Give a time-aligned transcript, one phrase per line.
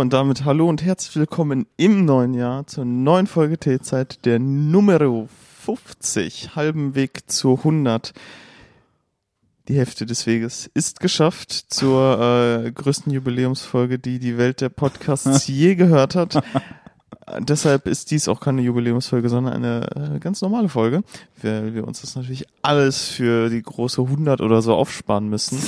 [0.00, 5.28] Und damit hallo und herzlich willkommen im neuen Jahr zur neuen Folge T-Zeit, der Numero
[5.62, 8.14] 50, halben Weg zur 100.
[9.68, 12.18] Die Hälfte des Weges ist geschafft zur
[12.64, 16.42] äh, größten Jubiläumsfolge, die die Welt der Podcasts je gehört hat.
[17.38, 21.02] Deshalb ist dies auch keine Jubiläumsfolge, sondern eine äh, ganz normale Folge,
[21.42, 25.58] weil wir uns das natürlich alles für die große 100 oder so aufsparen müssen.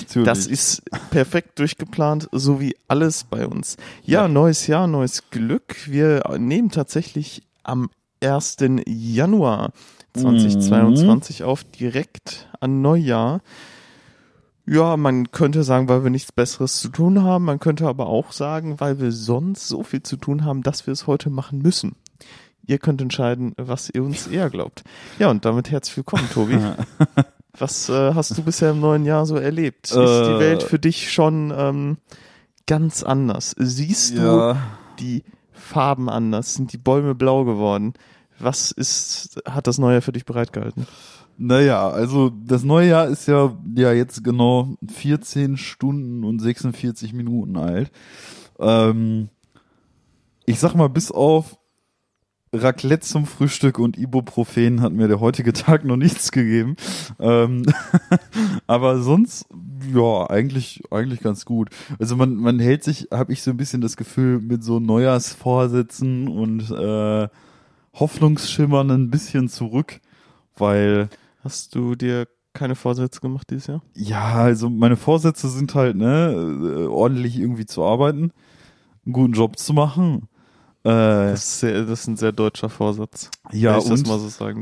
[0.00, 0.26] Natürlich.
[0.26, 3.76] Das ist perfekt durchgeplant, so wie alles bei uns.
[4.04, 5.76] Ja, neues Jahr, neues Glück.
[5.86, 7.90] Wir nehmen tatsächlich am
[8.22, 8.56] 1.
[8.86, 9.72] Januar
[10.14, 13.40] 2022 auf, direkt an Neujahr.
[14.72, 17.44] Ja, man könnte sagen, weil wir nichts Besseres zu tun haben.
[17.44, 20.92] Man könnte aber auch sagen, weil wir sonst so viel zu tun haben, dass wir
[20.92, 21.96] es heute machen müssen.
[22.66, 24.84] Ihr könnt entscheiden, was ihr uns eher glaubt.
[25.18, 26.56] Ja, und damit herzlich willkommen, Tobi.
[27.58, 29.86] Was äh, hast du bisher im neuen Jahr so erlebt?
[29.86, 30.38] Ist die Äh.
[30.38, 31.96] Welt für dich schon ähm,
[32.68, 33.56] ganz anders?
[33.58, 34.56] Siehst du Ja.
[35.00, 36.54] die Farben anders?
[36.54, 37.94] Sind die Bäume blau geworden?
[38.38, 40.86] Was ist, hat das Neue für dich bereitgehalten?
[41.42, 47.56] Naja, also das neue Jahr ist ja, ja jetzt genau 14 Stunden und 46 Minuten
[47.56, 47.90] alt.
[48.58, 49.30] Ähm,
[50.44, 51.56] ich sag mal, bis auf
[52.52, 56.76] Raclette zum Frühstück und Ibuprofen hat mir der heutige Tag noch nichts gegeben.
[57.18, 57.64] Ähm,
[58.66, 59.46] aber sonst,
[59.94, 61.70] ja, eigentlich, eigentlich ganz gut.
[61.98, 66.28] Also man, man hält sich, habe ich so ein bisschen das Gefühl, mit so Neujahrsvorsätzen
[66.28, 67.28] und äh,
[67.94, 70.02] Hoffnungsschimmern ein bisschen zurück,
[70.58, 71.08] weil
[71.42, 73.82] Hast du dir keine Vorsätze gemacht dieses Jahr?
[73.94, 78.32] ja, also meine Vorsätze sind halt, ne, äh, ordentlich irgendwie zu arbeiten,
[79.06, 80.28] einen guten Job zu machen.
[80.82, 83.30] Äh, Das ist, sehr, das ist ein sehr deutscher Vorsatz.
[83.52, 84.14] ja, und, so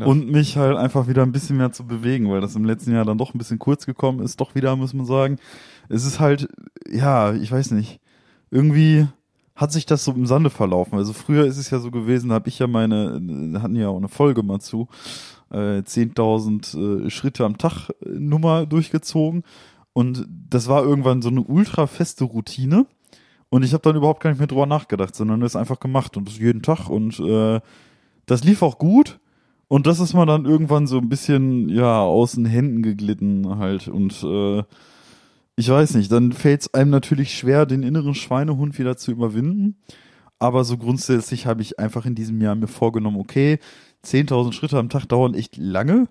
[0.06, 3.04] und mich halt einfach wieder ein bisschen mehr zu bewegen, weil das im letzten Jahr
[3.04, 5.38] dann doch ein bisschen kurz gekommen ist, doch wieder, muss man sagen.
[5.88, 6.48] Es ist halt,
[6.90, 8.00] ja, ich weiß nicht,
[8.50, 9.06] irgendwie
[9.54, 10.98] hat sich das so im Sande verlaufen.
[10.98, 13.14] Also früher ist es ja so gewesen, da habe ich ja meine,
[13.62, 14.88] hatten ja auch eine Folge mal zu,
[15.50, 19.44] äh, 10.000 äh, Schritte am Tag äh, Nummer durchgezogen.
[19.92, 22.86] Und das war irgendwann so eine ultra feste Routine.
[23.50, 26.28] Und ich habe dann überhaupt gar nicht mehr drüber nachgedacht, sondern das einfach gemacht und
[26.28, 26.88] das jeden Tag.
[26.88, 27.60] Und äh,
[28.26, 29.18] das lief auch gut.
[29.68, 33.88] Und das ist mal dann irgendwann so ein bisschen ja aus den Händen geglitten halt.
[33.88, 34.62] Und äh,
[35.56, 39.76] ich weiß nicht, dann fällt es einem natürlich schwer, den inneren Schweinehund wieder zu überwinden.
[40.38, 43.58] Aber so grundsätzlich habe ich einfach in diesem Jahr mir vorgenommen, okay,
[44.04, 46.08] 10.000 Schritte am Tag dauern echt lange.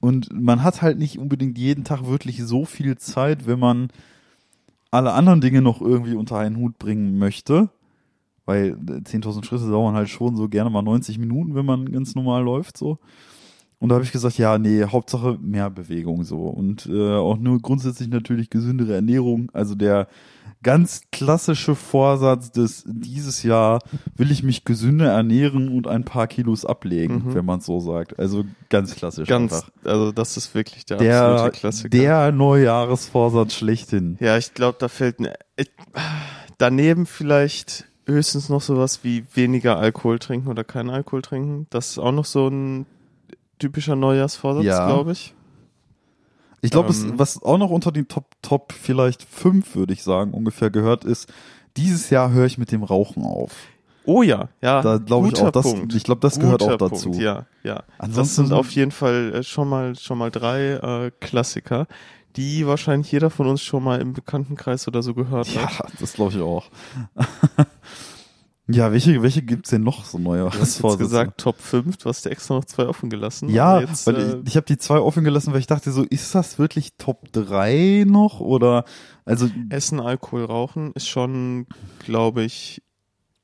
[0.00, 3.88] Und man hat halt nicht unbedingt jeden Tag wirklich so viel Zeit, wenn man
[4.90, 7.70] alle anderen Dinge noch irgendwie unter einen Hut bringen möchte.
[8.46, 12.14] Weil äh, 10.000 Schritte dauern halt schon so gerne mal 90 Minuten, wenn man ganz
[12.14, 12.98] normal läuft, so.
[13.80, 16.42] Und da habe ich gesagt, ja, nee, Hauptsache mehr Bewegung so.
[16.48, 19.50] Und äh, auch nur grundsätzlich natürlich gesündere Ernährung.
[19.52, 20.08] Also der
[20.64, 23.78] ganz klassische Vorsatz des dieses Jahr
[24.16, 27.34] will ich mich gesünder ernähren und ein paar Kilos ablegen, Mhm.
[27.34, 28.18] wenn man es so sagt.
[28.18, 29.70] Also ganz klassisch Ganz, einfach.
[29.84, 31.88] also das ist wirklich der, Der, absolute Klassiker.
[31.90, 34.16] der Neujahresvorsatz schlechthin.
[34.18, 35.70] Ja, ich glaube, da fällt ne, ich,
[36.58, 41.66] daneben vielleicht höchstens noch sowas wie weniger Alkohol trinken oder kein Alkohol trinken.
[41.70, 42.86] Das ist auch noch so ein
[43.58, 44.86] typischer Neujahrsvorsatz, Ja.
[44.86, 45.34] glaube ich.
[46.60, 47.18] Ich glaube, Ähm.
[47.18, 51.32] was auch noch unter den Top, Top vielleicht fünf, würde ich sagen, ungefähr gehört ist,
[51.76, 53.52] dieses Jahr höre ich mit dem Rauchen auf.
[54.04, 54.80] Oh ja, ja.
[54.82, 57.10] Da glaube ich auch, das, ich glaube, das gehört auch dazu.
[57.10, 57.74] Punkt, ja, ja.
[57.74, 61.86] das Ansonsten- sind auf jeden Fall äh, schon mal schon mal drei äh, Klassiker,
[62.36, 65.92] die wahrscheinlich jeder von uns schon mal im Bekanntenkreis oder so gehört Ja, hat.
[66.00, 66.64] das glaube ich auch.
[68.68, 70.50] ja, welche, welche gibt's denn noch so neue?
[70.50, 73.48] Du hast jetzt gesagt Top 5, du hast dir extra noch zwei offen gelassen.
[73.48, 76.04] Ja, jetzt, weil äh, ich, ich habe die zwei offen gelassen, weil ich dachte so,
[76.04, 78.40] ist das wirklich Top 3 noch?
[78.40, 78.84] Oder,
[79.24, 81.66] also, Essen, Alkohol, Rauchen ist schon,
[82.00, 82.82] glaube ich,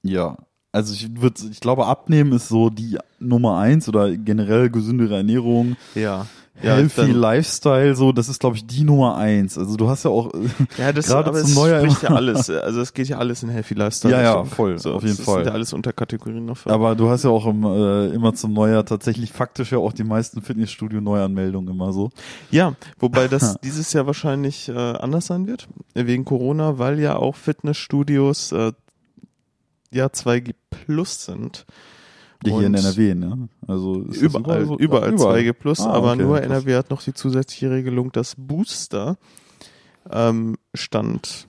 [0.03, 0.37] ja.
[0.71, 5.77] Also ich würde, ich glaube, abnehmen ist so die Nummer eins oder generell gesündere Ernährung,
[5.95, 6.27] ja.
[6.63, 9.59] Ja, healthy Lifestyle, so, das ist, glaube ich, die Nummer eins.
[9.59, 10.33] Also du hast ja auch,
[10.79, 12.49] Ja, das Gerade aber zum Neujahr spricht ja alles.
[12.49, 14.15] Also es geht ja alles in Healthy Lifestyle.
[14.15, 15.39] Ja, ja, voll, so, auf jeden das Fall.
[15.39, 16.71] sind ja alles Unterkategorien davon.
[16.71, 20.05] aber du hast ja auch im, äh, immer zum Neujahr tatsächlich faktisch ja auch die
[20.05, 22.11] meisten Fitnessstudio-Neuanmeldungen immer so.
[22.51, 27.17] Ja, wobei das dieses Jahr wahrscheinlich äh, anders sein wird, äh, wegen Corona, weil ja
[27.17, 28.73] auch Fitnessstudios äh,
[29.91, 31.67] ja 2G plus sind.
[32.47, 33.49] Ja, hier in Und NRW, ne?
[33.67, 34.79] Also Überall, so?
[34.79, 36.47] überall, Ja, 2G plus, Ah, aber okay, nur krass.
[36.47, 39.17] NRW hat noch die zusätzliche Regelung, dass Booster
[40.11, 41.49] ähm, Stand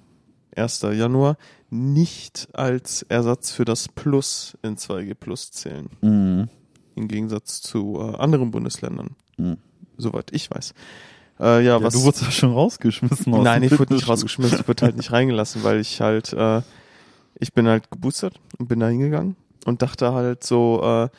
[0.56, 0.82] 1.
[0.94, 1.38] Januar
[1.70, 5.90] nicht als Ersatz für das Plus in 2G plus zählen.
[6.02, 6.48] Mhm.
[6.96, 9.16] Im Gegensatz zu äh, anderen Bundesländern.
[9.38, 9.58] Mhm.
[9.98, 10.74] Soweit ich weiß.
[11.40, 11.94] Äh, ja, Ja, was.
[11.96, 13.34] du wurdest ja schon rausgeschmissen.
[13.34, 16.62] aus Nein, ich wurde nicht rausgeschmissen, ich wurde halt nicht reingelassen, weil ich halt äh,
[17.38, 21.10] ich bin halt geboostert und bin da hingegangen und dachte halt so, äh,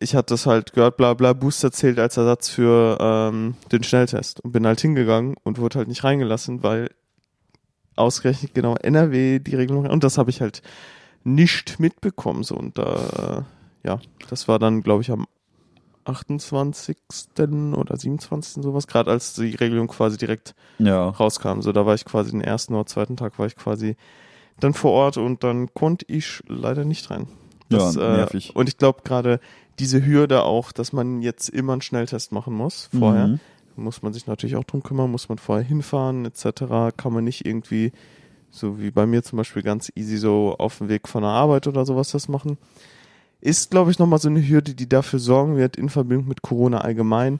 [0.00, 4.40] ich hatte das halt gehört, bla bla, Booster zählt als Ersatz für ähm, den Schnelltest
[4.40, 6.90] und bin halt hingegangen und wurde halt nicht reingelassen, weil
[7.96, 10.62] ausgerechnet genau NRW die Regelung und das habe ich halt
[11.24, 13.44] nicht mitbekommen so und da
[13.84, 13.98] äh, ja,
[14.30, 15.26] das war dann glaube ich am
[16.04, 16.96] 28.
[17.76, 18.62] oder 27.
[18.62, 21.08] sowas, gerade als die Regelung quasi direkt Ja.
[21.10, 21.60] rauskam.
[21.60, 23.96] So, da war ich quasi den ersten oder zweiten Tag war ich quasi
[24.60, 27.28] dann vor Ort und dann konnte ich leider nicht rein.
[27.68, 28.50] Das, Ja, nervig.
[28.50, 29.40] Äh, und ich glaube gerade
[29.78, 33.40] diese Hürde auch, dass man jetzt immer einen Schnelltest machen muss vorher, Mhm.
[33.76, 36.94] muss man sich natürlich auch drum kümmern, muss man vorher hinfahren etc.
[36.96, 37.92] Kann man nicht irgendwie
[38.50, 41.66] so wie bei mir zum Beispiel ganz easy so auf dem Weg von der Arbeit
[41.66, 42.56] oder sowas das machen.
[43.40, 46.78] Ist, glaube ich, nochmal so eine Hürde, die dafür sorgen wird, in Verbindung mit Corona
[46.78, 47.38] allgemein,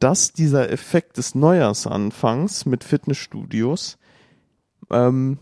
[0.00, 3.98] dass dieser Effekt des Neujahrsanfangs mit Fitnessstudios
[4.90, 5.38] ähm,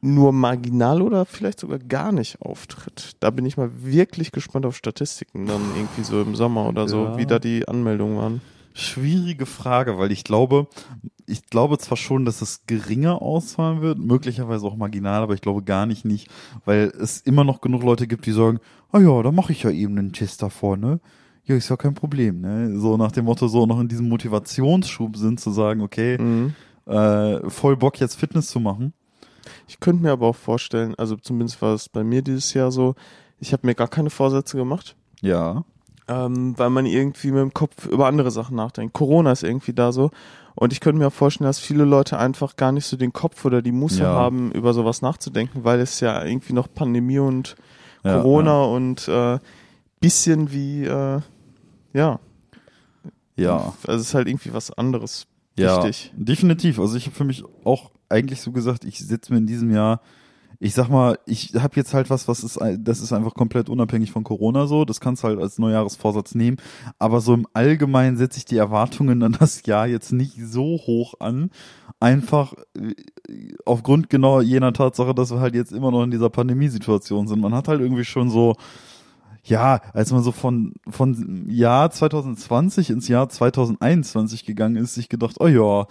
[0.00, 3.12] nur marginal oder vielleicht sogar gar nicht auftritt.
[3.20, 7.04] Da bin ich mal wirklich gespannt auf Statistiken, dann irgendwie so im Sommer oder so,
[7.04, 7.16] Ja.
[7.18, 8.40] wie da die Anmeldungen waren.
[8.74, 10.68] Schwierige Frage, weil ich glaube,
[11.26, 15.62] ich glaube zwar schon, dass es geringer ausfallen wird, möglicherweise auch marginal, aber ich glaube
[15.64, 16.28] gar nicht nicht,
[16.64, 18.60] weil es immer noch genug Leute gibt, die sagen,
[18.92, 21.00] ah ja, da mache ich ja eben einen Test davor, ne?
[21.44, 22.78] Ja, ist ja kein Problem, ne?
[22.78, 26.54] So nach dem Motto, so noch in diesem Motivationsschub sind, zu sagen, okay, Mhm.
[26.86, 28.92] äh, voll Bock jetzt Fitness zu machen.
[29.68, 32.94] Ich könnte mir aber auch vorstellen, also zumindest war es bei mir dieses Jahr so,
[33.38, 34.96] ich habe mir gar keine Vorsätze gemacht.
[35.20, 35.64] Ja.
[36.08, 38.94] ähm, weil man irgendwie mit dem Kopf über andere Sachen nachdenkt.
[38.94, 40.10] Corona ist irgendwie da so.
[40.54, 43.44] Und ich könnte mir auch vorstellen, dass viele Leute einfach gar nicht so den Kopf
[43.44, 44.08] oder die Muße Ja.
[44.08, 47.56] haben, über sowas nachzudenken, weil es ja irgendwie noch Pandemie und
[48.04, 49.38] Ja, Corona und äh,
[50.00, 51.20] bisschen wie, äh,
[51.92, 52.18] ja,
[53.36, 53.72] Ja.
[53.86, 55.26] also es ist halt irgendwie was anderes.
[55.58, 56.12] Ja, Wichtig.
[56.16, 56.78] definitiv.
[56.78, 60.00] Also ich habe für mich auch eigentlich so gesagt, ich setze mir in diesem Jahr,
[60.60, 64.10] ich sag mal, ich habe jetzt halt was, was ist, das ist einfach komplett unabhängig
[64.10, 64.84] von Corona so.
[64.84, 66.56] Das kannst du halt als Neujahresvorsatz nehmen.
[66.98, 71.14] Aber so im Allgemeinen setze ich die Erwartungen an das Jahr jetzt nicht so hoch
[71.20, 71.50] an.
[72.00, 72.94] Einfach äh,
[73.66, 77.40] aufgrund genau jener Tatsache, dass wir halt jetzt immer noch in dieser Pandemiesituation sind.
[77.40, 78.56] Man hat halt irgendwie schon so,
[79.44, 85.36] ja, als man so von, von Jahr 2020 ins Jahr 2021 gegangen ist, sich gedacht,
[85.40, 85.86] oh ja,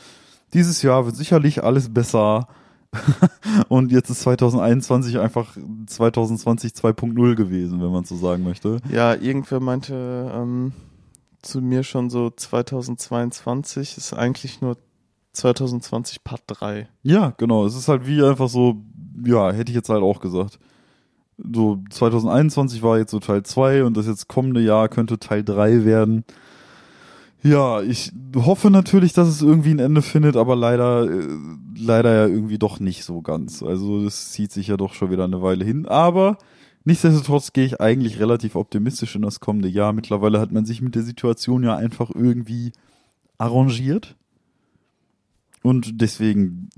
[0.53, 2.47] dieses Jahr wird sicherlich alles besser.
[3.67, 5.57] Und jetzt ist 2021 einfach
[5.87, 8.79] 2020 2.0 gewesen, wenn man so sagen möchte.
[8.89, 10.71] Ja, irgendwer meinte ähm,
[11.41, 14.77] zu mir schon so 2022 ist eigentlich nur
[15.33, 16.87] 2020 Part 3.
[17.03, 17.65] Ja, genau.
[17.65, 18.77] Es ist halt wie einfach so,
[19.23, 20.59] ja, hätte ich jetzt halt auch gesagt.
[21.37, 25.85] So 2021 war jetzt so Teil 2 und das jetzt kommende Jahr könnte Teil 3
[25.85, 26.25] werden.
[27.43, 31.27] Ja, ich hoffe natürlich, dass es irgendwie ein Ende findet, aber leider, äh,
[31.77, 33.61] leider ja irgendwie doch nicht so ganz.
[33.61, 35.85] Also das zieht sich ja doch schon wieder eine Weile hin.
[35.85, 36.39] Aber
[36.83, 39.93] nichtsdestotrotz gehe ich eigentlich relativ optimistisch in das kommende Jahr.
[39.93, 42.71] Mittlerweile hat man sich mit der Situation ja einfach irgendwie
[43.37, 44.15] arrangiert.
[45.61, 46.69] Und deswegen,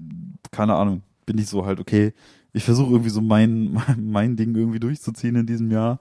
[0.51, 2.13] keine Ahnung, bin ich so halt, okay,
[2.59, 5.99] ich versuche irgendwie so mein, mein, Ding irgendwie durchzuziehen in diesem Jahr.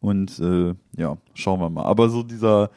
[0.00, 1.84] Und äh, ja, schauen wir mal.
[1.84, 2.70] Aber so dieser,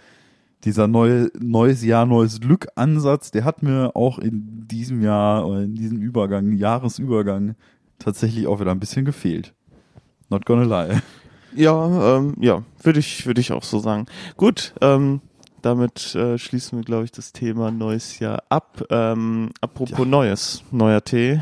[0.66, 5.76] dieser neue, neues Jahr, neues Glück-Ansatz, der hat mir auch in diesem Jahr oder in
[5.76, 7.56] diesem Übergang, Jahresübergang,
[8.00, 9.54] tatsächlich auch wieder ein bisschen gefehlt.
[10.30, 11.02] Not gonna lie.
[11.56, 14.08] Ja, ähm, ja, würde ich, würde ich auch so sagen.
[14.36, 15.22] Gut, ähm,
[15.62, 18.84] damit äh, schließen wir, glaube ich, das Thema neues Jahr ab.
[18.90, 20.06] Ähm, apropos Ja.
[20.06, 21.40] Neues, neuer Tee,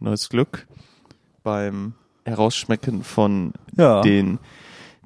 [0.00, 0.66] neues Glück
[1.42, 1.94] beim
[2.24, 4.02] Herausschmecken von Ja.
[4.02, 4.38] den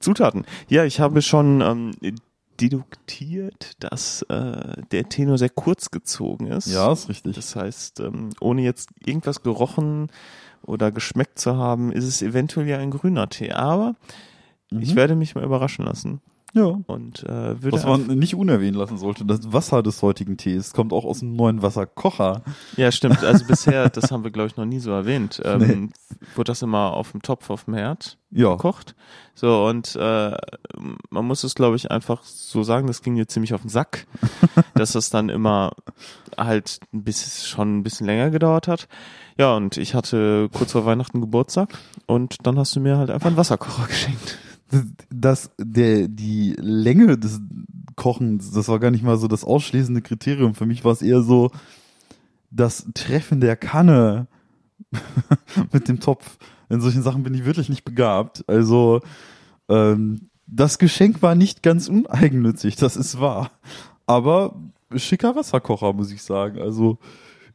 [0.01, 0.45] Zutaten.
[0.69, 1.93] Ja, ich habe schon ähm,
[2.61, 6.67] deduktiert, dass äh, der Tee nur sehr kurz gezogen ist.
[6.67, 7.37] Ja, ist richtig.
[7.37, 10.09] Das heißt, ähm, ohne jetzt irgendwas gerochen
[10.63, 13.53] oder geschmeckt zu haben, ist es eventuell ja ein grüner Tee.
[13.53, 13.95] Aber
[14.71, 14.97] ich Mhm.
[14.97, 16.21] werde mich mal überraschen lassen
[16.57, 16.65] ja.
[16.87, 20.93] und äh, würde Was man nicht unerwähnen lassen sollte, das Wasser des heutigen Tees kommt
[20.93, 22.43] auch aus dem neuen Wasserkocher.
[22.77, 23.23] ja stimmt.
[23.23, 25.89] Also bisher, das haben wir glaube ich noch nie so erwähnt, ähm, Nee.
[26.35, 28.53] wurde das immer auf dem Topf auf dem Herd Ja.
[28.57, 28.95] gekocht.
[29.35, 30.35] So und äh,
[31.11, 34.07] man muss es glaube ich einfach so sagen, das ging mir ziemlich auf den Sack,
[34.75, 35.73] dass das dann immer
[36.39, 38.89] halt ein bisschen schon ein bisschen länger gedauert hat.
[39.39, 43.27] Ja und ich hatte kurz vor Weihnachten Geburtstag und dann hast du mir halt einfach
[43.29, 44.39] einen Wasserkocher geschenkt.
[45.11, 47.41] Dass der die Länge des
[47.95, 50.55] Kochens, das war gar nicht mal so das ausschließende Kriterium.
[50.55, 51.51] Für mich war es eher so
[52.51, 54.27] das Treffen der Kanne
[55.73, 56.39] mit dem Topf.
[56.69, 58.45] In solchen Sachen bin ich wirklich nicht begabt.
[58.49, 59.01] Also
[59.69, 63.51] ähm, das Geschenk war nicht ganz uneigennützig, das ist wahr.
[64.07, 64.55] Aber
[64.95, 66.61] schicker Wasserkocher, muss ich sagen.
[66.61, 66.99] Also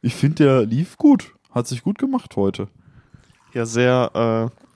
[0.01, 1.33] ich finde, der lief gut.
[1.51, 2.67] Hat sich gut gemacht heute.
[3.53, 4.70] Ja, sehr, äh,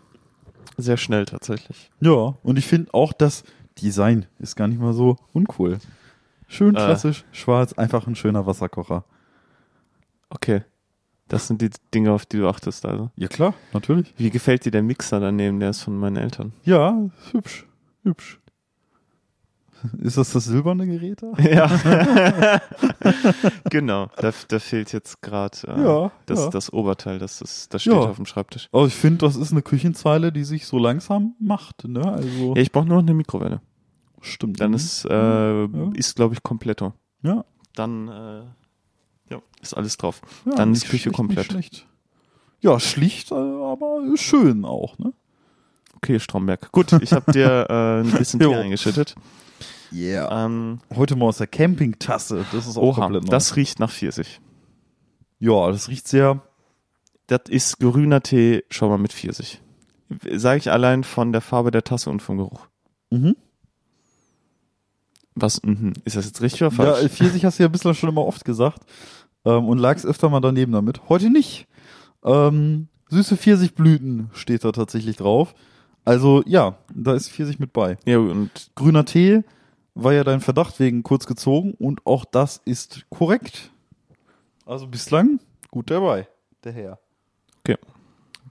[0.78, 1.90] sehr schnell tatsächlich.
[2.00, 3.44] Ja, und ich finde auch das
[3.82, 5.80] Design ist gar nicht mal so uncool.
[6.48, 6.80] Schön Äh.
[6.80, 9.04] klassisch, schwarz, einfach ein schöner Wasserkocher.
[10.30, 10.62] Okay.
[11.28, 13.10] Das sind die Dinge, auf die du achtest, also.
[13.16, 14.14] Ja klar, natürlich.
[14.16, 15.60] Wie gefällt dir der Mixer daneben?
[15.60, 16.54] Der ist von meinen Eltern.
[16.64, 16.96] Ja,
[17.32, 17.66] hübsch,
[18.04, 18.40] hübsch.
[20.02, 21.34] Ist das das silberne Gerät da?
[21.42, 22.60] Ja.
[23.70, 24.10] genau.
[24.18, 26.50] Da, da fehlt jetzt gerade äh, Ja, das, ja.
[26.50, 27.20] das Oberteil.
[27.20, 28.00] Das, ist, das steht Ja.
[28.00, 28.68] auf dem Schreibtisch.
[28.72, 32.02] Aber ich finde, das ist eine Küchenzeile, die sich so langsam macht, ne?
[32.06, 33.62] Also Ja, ich brauche nur noch eine Mikrowelle.
[34.22, 34.60] stimmt.
[34.60, 35.14] Dann ist, äh,
[35.66, 35.68] Ja.
[35.94, 36.94] ist glaube ich, kompletto.
[37.22, 38.42] ja, Dann äh,
[39.34, 40.22] ja, ist alles drauf.
[40.56, 41.46] Dann ist Küche komplett.
[41.48, 41.86] Schlecht.
[42.62, 45.14] Ja, schlicht, äh, aber schön auch, ne?
[45.98, 46.72] Okay, Stromberg.
[46.72, 48.40] Gut, ich habe dir äh, ein bisschen.
[48.40, 49.16] Tee eingeschüttet.
[49.94, 50.46] Yeah.
[50.46, 52.46] Ähm, Heute mal aus der Campingtasse.
[52.52, 53.30] Das ist auch oha, komplett neu.
[53.30, 54.42] das riecht nach Pfirsich.
[55.40, 56.42] ja, das riecht sehr.
[57.28, 59.62] Das ist grüner Tee schon mal mit Pfirsich.
[60.32, 62.68] Sage ich allein von der Farbe der Tasse und vom Geruch.
[63.10, 63.36] Mhm.
[65.34, 65.94] Was, mhm.
[66.06, 67.04] ist das jetzt richtig oder Ja, falsch?
[67.06, 68.80] äh, Pfirsich hast du ja bislang schon immer oft gesagt.
[69.44, 71.10] Ähm, und lagst öfter mal daneben damit.
[71.10, 71.68] Heute nicht.
[72.24, 75.54] Ähm, süße Pfirsichblüten steht da tatsächlich drauf.
[76.06, 77.98] Also ja, da ist Pfirsich mit bei.
[78.06, 79.44] Ja, und Grüner Tee
[79.96, 83.72] war ja dein Verdacht wegen kurz gezogen und auch das ist korrekt.
[84.66, 85.40] Also bislang
[85.72, 86.28] gut dabei,
[86.64, 87.00] der Herr.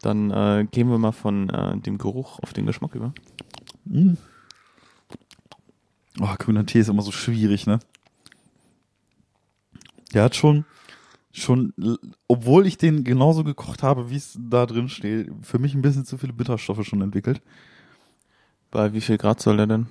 [0.04, 3.12] dann äh, gehen wir mal von äh, dem Geruch auf den Geschmack über.
[3.84, 4.14] Mm.
[6.20, 7.80] Oh, grüner Tee ist immer so schwierig, ne?
[10.12, 10.64] Der hat schon,
[11.32, 11.72] schon,
[12.28, 16.04] obwohl ich den genauso gekocht habe, wie es da drin steht, für mich ein bisschen
[16.04, 17.42] zu viele Bitterstoffe schon entwickelt.
[18.70, 19.86] Bei wie viel Grad soll der denn?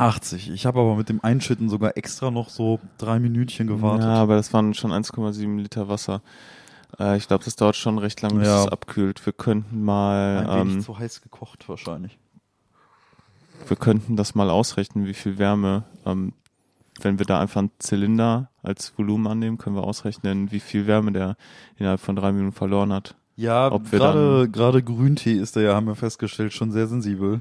[0.00, 0.50] 80.
[0.50, 4.06] Ich habe aber mit dem Einschütten sogar extra noch so drei Minütchen gewartet.
[4.06, 6.22] Ja, aber das waren schon 1,7 Liter Wasser.
[6.98, 8.62] Äh, ich glaube, das dauert schon recht lange, bis Ja.
[8.64, 9.24] es abkühlt.
[9.26, 12.18] Wir könnten Ein mal, wenig ähm, zu heiß gekocht wahrscheinlich.
[13.68, 15.84] wir könnten das mal ausrechnen, wie viel Wärme.
[16.06, 16.32] Ähm,
[17.02, 21.12] wenn wir da einfach einen Zylinder als Volumen annehmen, können wir ausrechnen, wie viel Wärme
[21.12, 21.36] der
[21.78, 23.14] innerhalb von drei Minuten verloren hat.
[23.36, 27.40] Ja, gerade gerade Grüntee ist da ja, haben wir festgestellt, schon sehr sensibel.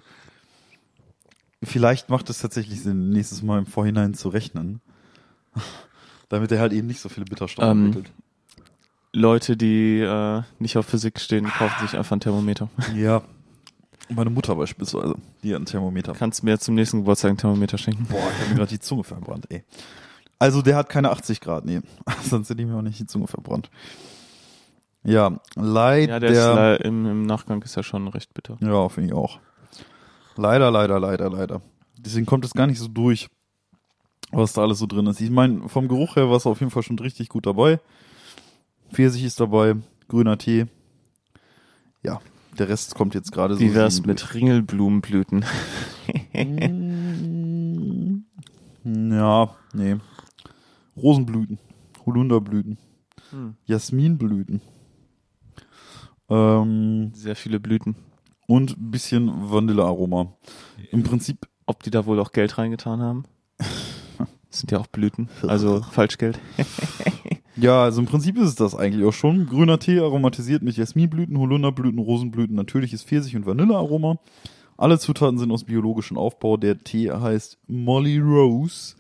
[1.64, 4.82] Vielleicht macht es tatsächlich Sinn, nächstes Mal im Vorhinein zu rechnen.
[6.30, 8.14] Damit er halt eben nicht so viele Bitterstoffe Ähm, entwickelt.
[9.12, 12.70] Leute, die äh, nicht auf Physik stehen, kaufen sich einfach ein Thermometer.
[12.96, 13.22] Ja.
[14.12, 15.14] Meine Mutter beispielsweise,
[15.44, 16.14] die hat ein Thermometer.
[16.14, 18.06] Kannst mir zum nächsten Geburtstag ein Thermometer schenken?
[18.06, 19.64] Boah, ich habe mir gerade die Zunge verbrannt, ey.
[20.40, 21.82] Also der hat keine 80 Grad, nee.
[22.24, 23.70] Sonst hätte ich mir auch nicht die Zunge verbrannt.
[25.04, 26.14] Ja, leider.
[26.14, 28.58] Ja, der, ist le- im, im Nachgang ist ja schon recht bitter.
[28.62, 29.40] Ja, finde ich auch.
[30.40, 31.62] Leider, leider, leider, leider.
[31.98, 33.28] Deswegen kommt es gar nicht so durch,
[34.32, 35.20] was da alles so drin ist.
[35.20, 37.82] Ich meine, vom Geruch her war es auf jeden Fall schon richtig gut dabei.
[38.94, 39.76] Pfirsich ist dabei,
[40.08, 40.68] grüner Tee.
[42.04, 42.22] Ja,
[42.58, 43.60] der Rest kommt jetzt gerade so.
[43.60, 45.44] Wie wär's mit Ringelblumenblüten?
[48.86, 49.98] Ja, nee.
[50.96, 51.60] Rosenblüten,
[52.06, 52.78] Holunderblüten,
[53.32, 53.56] Hm.
[53.66, 54.62] Jasminblüten.
[56.30, 57.96] Ähm, Sehr viele Blüten.
[58.50, 60.34] Und ein bisschen Vanillearoma.
[60.90, 63.26] Im Prinzip, Ob die da wohl auch Geld reingetan haben?
[63.60, 66.40] Das sind ja auch Blüten, also Falschgeld.
[67.56, 69.46] ja, also im Prinzip ist es das eigentlich auch schon.
[69.46, 74.18] Grüner Tee aromatisiert mit Jasminblüten, Holunderblüten, Rosenblüten, natürliches Pfirsich- und Vanillearoma.
[74.78, 76.58] Alle Zutaten sind aus biologischem Aufbau.
[76.58, 78.96] Der Tee heißt Molly Rose.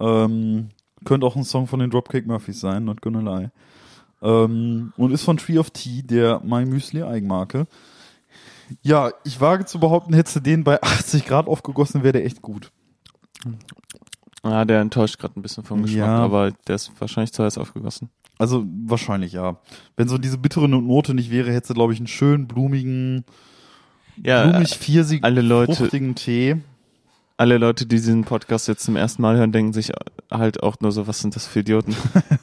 [0.00, 0.70] Ähm,
[1.04, 3.50] könnte auch ein Song von den Dropcake Murphys sein, not gonna lie.
[4.22, 7.66] Ähm, und ist von Tree of Tea, der My Müsli Eigenmarke.
[8.82, 12.42] Ja, ich wage zu behaupten, hättest du den bei 80 Grad aufgegossen, wäre der echt
[12.42, 12.70] gut.
[14.44, 16.18] Ja, der enttäuscht gerade ein bisschen vom Geschmack, Ja.
[16.18, 18.08] aber der ist wahrscheinlich zu heiß aufgegossen.
[18.38, 19.58] Also wahrscheinlich ja.
[19.96, 23.24] Wenn so diese bittere Note nicht wäre, hättest du, glaube ich, einen schönen blumigen,
[24.22, 26.56] Ja, blumig pfirsig alle Leute- fruchtigen Tee.
[27.36, 29.92] alle Leute, die diesen Podcast jetzt zum ersten Mal hören, denken sich
[30.30, 31.94] halt auch nur so, was sind das für Idioten?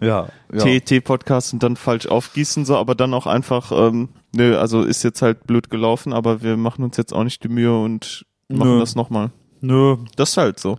[0.00, 0.58] Ja, ja.
[0.62, 5.02] Tee, Tee-Podcast und dann falsch aufgießen, so, aber dann auch einfach, ähm, nö, also ist
[5.02, 8.74] jetzt halt blöd gelaufen, aber wir machen uns jetzt auch nicht die Mühe und machen
[8.74, 8.78] Nö.
[8.80, 9.30] das nochmal.
[9.60, 10.78] Nö, Das ist halt so.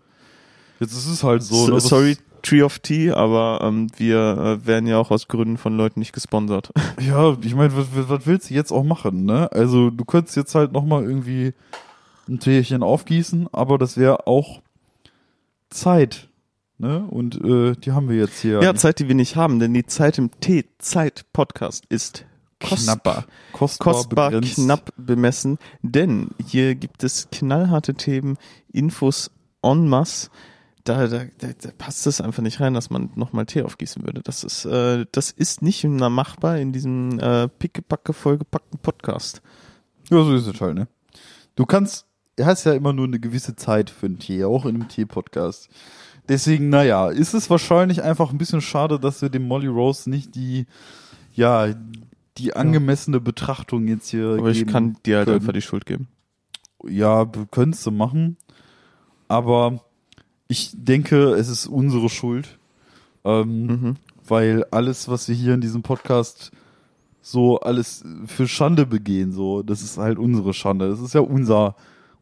[0.79, 1.67] jetzt ist es halt so.
[1.67, 5.75] Ne, sorry, Tree of Tea, aber ähm, wir äh, werden ja auch aus Gründen von
[5.75, 6.71] Leuten nicht gesponsert.
[7.01, 9.51] Ja, ich meine, was, was- was willst du jetzt auch machen, ne?
[9.51, 11.53] Also du könntest jetzt halt nochmal irgendwie
[12.29, 14.61] ein Teechen aufgießen, aber das wäre auch
[15.69, 16.29] Zeit,
[16.77, 17.05] ne?
[17.05, 18.61] Und äh, die haben wir jetzt hier.
[18.61, 22.25] Ja, Zeit, die wir nicht haben, denn die Zeit im T-Zeit-Podcast ist
[22.59, 23.25] kostbar.
[23.51, 24.55] kostbar, Kostbar, begrenzt.
[24.55, 28.37] knapp bemessen, denn hier gibt es knallharte Themen,
[28.71, 29.31] Infos
[29.61, 30.29] en masse,
[30.83, 34.21] da, da, da, da passt es einfach nicht rein, dass man nochmal Tee aufgießen würde.
[34.23, 39.41] Das ist, äh, das ist nicht machbar in diesem äh, pickepacke vollgepackten Podcast.
[40.09, 40.87] Ja, so ist es halt, ne?
[41.55, 42.05] Du kannst,
[42.37, 45.69] er hast ja immer nur eine gewisse Zeit für einen Tee, auch in einem Tee-Podcast.
[46.29, 50.35] Deswegen, naja, ist es wahrscheinlich einfach ein bisschen schade, dass wir dem Molly Rose nicht
[50.35, 50.65] die,
[51.33, 51.67] ja,
[52.37, 55.39] die angemessene Betrachtung jetzt hier Aber ich kann dir halt können.
[55.39, 56.07] einfach die Schuld geben.
[56.87, 58.37] Ja, könntest du machen.
[59.27, 59.79] Aber
[60.47, 62.57] ich denke, es ist unsere Schuld.
[63.25, 63.95] Ähm, Mhm.
[64.29, 66.51] Weil alles, was wir hier in diesem Podcast
[67.21, 70.89] so alles für Schande begehen, so, das ist halt unsere Schande.
[70.89, 71.75] Das ist ja unser,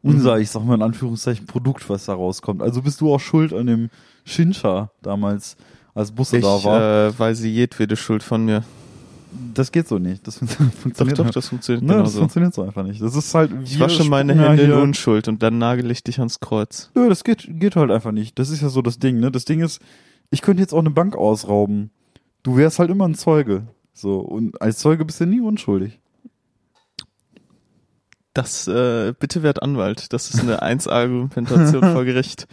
[0.06, 2.62] unser, ich sag mal in Anführungszeichen, Produkt, was da rauskommt.
[2.62, 3.90] Also bist du auch schuld an dem
[4.24, 5.56] Shinsha damals,
[5.94, 7.06] als Busse Ich da war.
[7.08, 8.64] äh, weise jedwede Schuld von mir.
[9.54, 10.26] das geht so nicht.
[10.26, 11.36] Das fun- Doch, funktioniert doch, nicht.
[11.36, 12.18] das funktioniert Ne, das genauso.
[12.20, 13.00] funktioniert so einfach nicht.
[13.02, 13.50] Das ist halt.
[13.64, 16.90] Ich wasche meine Hände in Unschuld und dann nagel ich dich ans Kreuz.
[16.94, 18.38] Nö, das geht, geht halt einfach nicht.
[18.38, 19.30] Das ist ja so das Ding, ne?
[19.30, 19.80] Das Ding ist,
[20.30, 21.90] ich könnte jetzt auch eine Bank ausrauben.
[22.42, 23.66] Du wärst halt immer ein Zeuge.
[23.92, 25.98] So, und als Zeuge bist du nie unschuldig.
[28.36, 30.12] Das, äh, bitte werd Anwalt.
[30.12, 32.46] Das ist eine 1-Argumentation vor Gericht.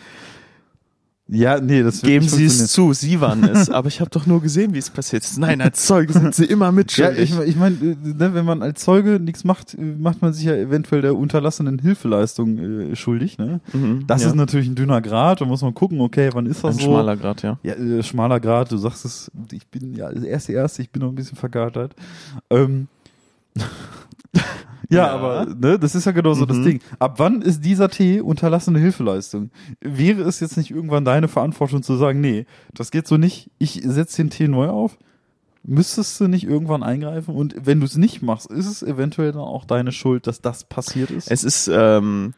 [1.30, 3.70] Ja, nee, das Geben Sie es zu, Sie waren es.
[3.72, 5.38] Aber ich habe doch nur gesehen, wie es passiert ist.
[5.40, 7.32] Nein, als Zeuge sind Sie immer Ja, mitschuldig.
[7.32, 10.54] ich, ich meine, ne, wenn man als Zeuge nichts macht, äh, macht man sich ja
[10.54, 12.58] eventuell der unterlassenen Hilfeleistung
[12.92, 13.38] äh, schuldig.
[13.38, 13.62] Ne?
[13.72, 14.28] Mhm, Das ja.
[14.30, 15.40] ist natürlich ein dünner Grad.
[15.42, 16.88] Da muss man gucken, okay, wann ist das ein so?
[16.88, 17.58] schmaler Grad, ja.
[17.64, 21.10] Ja, äh, schmaler Grad, du sagst es, ich bin ja erste erste, ich bin noch
[21.10, 21.96] ein bisschen vergatert.
[22.50, 22.88] Ähm,
[24.94, 26.64] ja, aber ne, das ist ja genau so das Mhm.
[26.64, 26.80] Ding.
[27.00, 29.52] Ab wann ist dieser Tee unterlassene Hilfeleistung?
[29.82, 33.82] Wäre es jetzt nicht irgendwann deine Verantwortung zu sagen, nee, das geht so nicht, ich
[33.84, 34.98] setze den Tee neu auf?
[35.66, 37.34] Müsstest du nicht irgendwann eingreifen?
[37.36, 40.66] Und wenn du es nicht machst, ist es eventuell dann auch deine Schuld, dass das
[40.66, 41.32] passiert ist?
[41.32, 42.34] Es ist, ähm,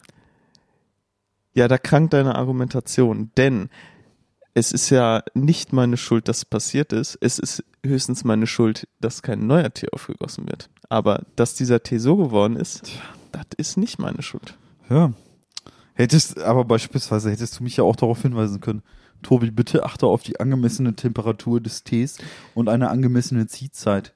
[1.55, 3.69] ja, da krankt deine Argumentation, denn
[4.55, 7.17] es ist ja nicht meine Schuld, dass es passiert ist.
[7.19, 10.69] Es ist höchstens meine Schuld, dass kein neuer Tee aufgegossen wird.
[10.87, 12.89] Aber dass dieser Tee so geworden ist,
[13.33, 14.57] das ist nicht meine Schuld.
[14.89, 15.11] Ja.
[15.93, 18.81] Hättest, aber beispielsweise hättest du mich ja auch darauf hinweisen können.
[19.23, 22.17] Tobi, bitte achte auf die angemessene Temperatur des Tees
[22.53, 24.13] und eine angemessene Ziehzeit.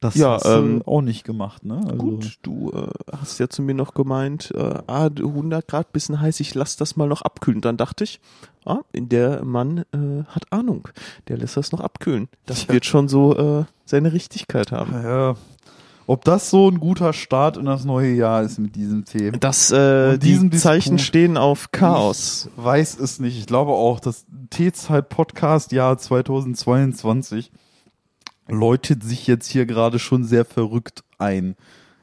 [0.00, 1.80] Das Ja, hast du ähm, auch nicht gemacht, ne?
[1.84, 6.20] Also, Gut, du äh, hast ja zu mir noch gemeint, äh, ah, 100 Grad, bisschen
[6.20, 7.60] heiß, ich lass das mal noch abkühlen.
[7.62, 8.20] Dann dachte ich,
[8.66, 10.88] ah, der Mann äh, hat Ahnung,
[11.28, 12.28] der lässt das noch abkühlen.
[12.44, 12.74] Das Ja.
[12.74, 14.92] wird schon so äh, seine Richtigkeit haben.
[15.02, 15.34] Ja.
[16.08, 19.32] Ob das so ein guter Start in das neue Jahr ist mit diesem Tee?
[19.32, 22.48] Das, äh, diesen die Zeichen stehen auf Chaos.
[22.56, 23.36] Ich weiß es nicht.
[23.38, 27.50] Ich glaube auch, das Teezeit-Podcast-Jahr 2022
[28.48, 31.56] läutet sich jetzt hier gerade schon sehr verrückt ein.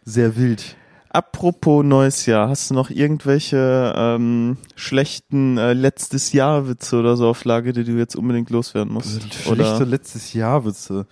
[0.03, 0.75] Sehr wild.
[1.09, 7.29] Apropos neues Jahr, hast du noch irgendwelche ähm, schlechten äh, letztes Jahr Witze oder so
[7.29, 9.21] auf Lage, die du jetzt unbedingt loswerden musst?
[9.21, 11.05] Schlechte Oder letztes Jahr Witze.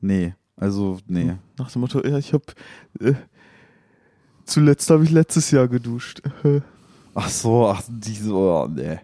[0.00, 1.36] Nee, also nee.
[1.56, 2.42] nach dem Motto, ja, ich hab
[2.98, 3.14] äh,
[4.44, 6.20] zuletzt habe ich letztes Jahr geduscht.
[7.14, 8.98] Ach so, ach diese, oh, nee.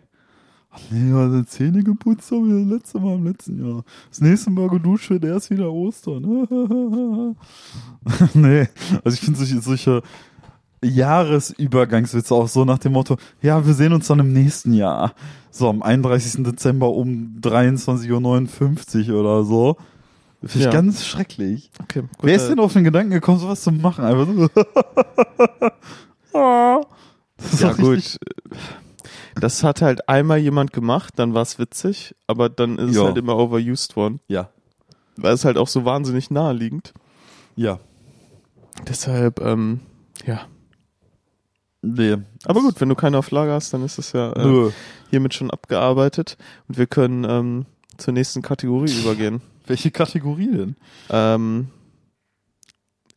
[0.72, 3.82] Ach nee, meine Zähne geputzt habe ich das letzte Mal im letzten Jahr.
[4.08, 6.22] Das nächste Mal geduscht wird erst wieder Ostern.
[8.34, 8.68] nee,
[9.04, 10.02] also ich finde solche, solche
[10.82, 15.12] Jahresübergangswitze auch so nach dem Motto, ja, wir sehen uns dann im nächsten Jahr.
[15.50, 16.44] So am 31.
[16.44, 19.76] Dezember um 23.59 Uhr oder so.
[20.42, 20.70] Finde ich Ja.
[20.70, 21.70] ganz schrecklich.
[21.82, 24.04] Okay, gut, Wer ist äh, denn auf den Gedanken gekommen, sowas zu machen?
[24.04, 24.48] Einfach so.
[26.32, 26.80] Ah.
[27.38, 28.58] Das ist Ja doch richtig- gut,
[29.34, 33.02] das hat halt einmal jemand gemacht, dann war es witzig, aber dann ist Ja.
[33.02, 34.50] es halt immer overused worden, Ja,
[35.16, 36.92] weil es halt auch so wahnsinnig naheliegend.
[37.56, 37.78] ja.
[38.88, 39.80] Deshalb, ähm,
[40.24, 40.40] ja.
[41.82, 42.16] Nee.
[42.44, 44.70] Aber gut, wenn du keine auf Lager hast, dann ist es ja äh,
[45.10, 46.36] hiermit schon abgearbeitet
[46.68, 47.66] und wir können ähm,
[47.98, 49.40] zur nächsten Kategorie übergehen.
[49.66, 50.76] Welche Kategorie denn?
[51.10, 51.68] Ähm,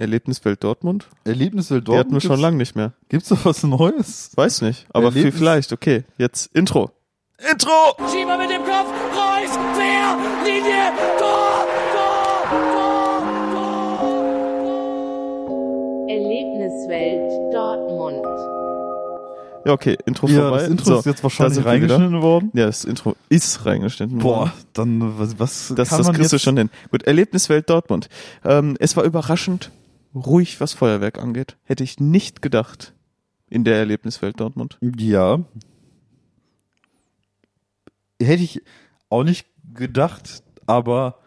[0.04, 1.08] Erlebniswelt Dortmund?
[1.24, 2.92] Erlebniswelt Die hatten wir schon lange nicht mehr.
[3.08, 4.32] Gibt's da was Neues?
[4.36, 5.72] Weiß nicht, aber viel vielleicht.
[5.72, 6.92] Okay, jetzt Intro.
[7.50, 7.70] Intro!
[8.12, 14.04] Schieber mit dem Kopf, Reus, quer, Linie, Tor, Tor, Tor, Tor.
[16.10, 18.26] Erlebniswelt Dortmund.
[19.66, 20.58] Ja, okay, Intro Ja, vorbei.
[20.60, 22.52] das Intro So, ist jetzt wahrscheinlich reingeschnitten worden.
[22.54, 24.52] Ja, das Intro ist reingeschnitten Boah, worden.
[24.74, 26.44] dann was, was Das, kann das man kriegst du jetzt?
[26.44, 26.70] schon hin.
[26.92, 28.10] Gut, Erlebniswelt Dortmund.
[28.44, 29.72] Ähm, es war überraschend
[30.15, 31.58] ruhig, was Feuerwerk angeht.
[31.63, 32.93] Hätte ich nicht gedacht
[33.49, 34.78] in der Erlebniswelt Dortmund.
[34.82, 35.39] Ja.
[38.21, 38.62] Hätte ich
[39.10, 41.19] auch nicht gedacht, aber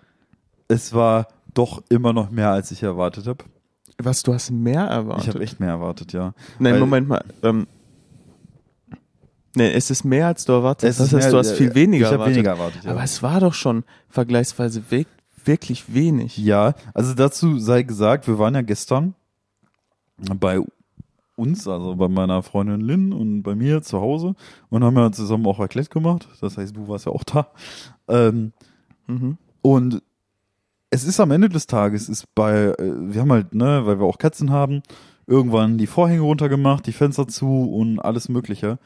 [0.68, 3.44] es war doch immer noch mehr, als ich erwartet habe.
[3.98, 5.24] Was, du hast mehr erwartet?
[5.28, 6.34] Ich habe echt mehr erwartet, ja.
[6.58, 7.24] Nein, weil- Moment mal.
[7.42, 7.66] Ähm,
[9.58, 11.06] Nee, es ist mehr als du erwartet Es hast.
[11.06, 12.34] ist Das heißt, du hast viel weniger ich erwartet.
[12.34, 12.90] weniger erwartet, ja.
[12.90, 15.06] Aber es war doch schon vergleichsweise we
[15.46, 16.36] wirklich wenig.
[16.36, 19.14] Ja, also dazu sei gesagt, wir waren ja gestern
[20.38, 20.60] bei
[21.36, 24.34] uns, also bei meiner Freundin Lynn und bei mir zu Hause
[24.70, 26.28] und haben ja zusammen auch Raclette gemacht.
[26.40, 27.48] Das heißt, du warst ja auch da.
[28.08, 28.52] Ähm,
[29.08, 29.38] Mhm.
[29.62, 30.02] und
[30.90, 34.06] es ist am Ende des Tages, ist bei, äh, wir haben halt, ne, weil wir
[34.06, 34.82] auch Katzen haben,
[35.28, 38.78] irgendwann die Vorhänge runtergemacht, die Fenster zu und alles Mögliche.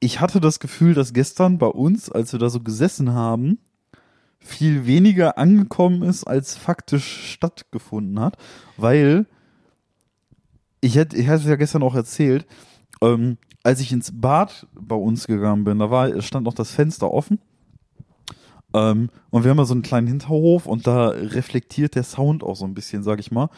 [0.00, 3.58] Ich hatte das Gefühl, dass gestern bei uns, als wir da so gesessen haben,
[4.40, 8.36] viel weniger angekommen ist, als faktisch stattgefunden hat,
[8.76, 9.26] weil
[10.80, 12.46] ich hätte, ich hatte es ja gestern auch erzählt,
[13.02, 17.10] ähm, als ich ins Bad bei uns gegangen bin, da war, stand noch das Fenster
[17.10, 17.38] offen.
[18.72, 22.56] Ähm, und wir haben ja so einen kleinen Hinterhof und da reflektiert der Sound auch
[22.56, 23.50] so ein bisschen, sag ich mal.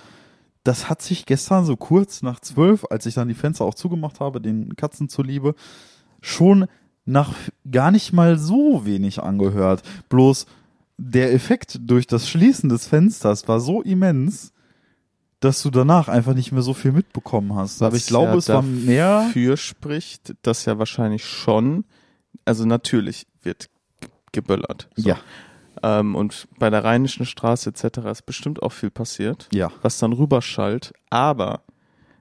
[0.64, 4.20] Das hat sich gestern so kurz nach zwölf, als ich dann die Fenster auch zugemacht
[4.20, 5.54] habe, den Katzen zuliebe,
[6.20, 6.66] schon
[7.04, 7.34] nach
[7.70, 9.82] gar nicht mal so wenig angehört.
[10.08, 10.46] Bloß
[11.10, 14.52] der Effekt durch das Schließen des Fensters war so immens,
[15.40, 17.82] dass du danach einfach nicht mehr so viel mitbekommen hast.
[17.82, 19.24] Aber ich glaube, ja es war mehr.
[19.24, 21.84] Dafür spricht, dass ja wahrscheinlich schon,
[22.44, 23.68] also natürlich wird
[24.30, 24.88] geböllert.
[24.94, 25.08] So.
[25.08, 25.18] Ja,
[25.82, 27.98] Ähm, und bei der Rheinischen Straße etc.
[28.10, 29.72] ist bestimmt auch viel passiert, ja.
[29.82, 30.92] was dann rüberschallt.
[31.10, 31.62] Aber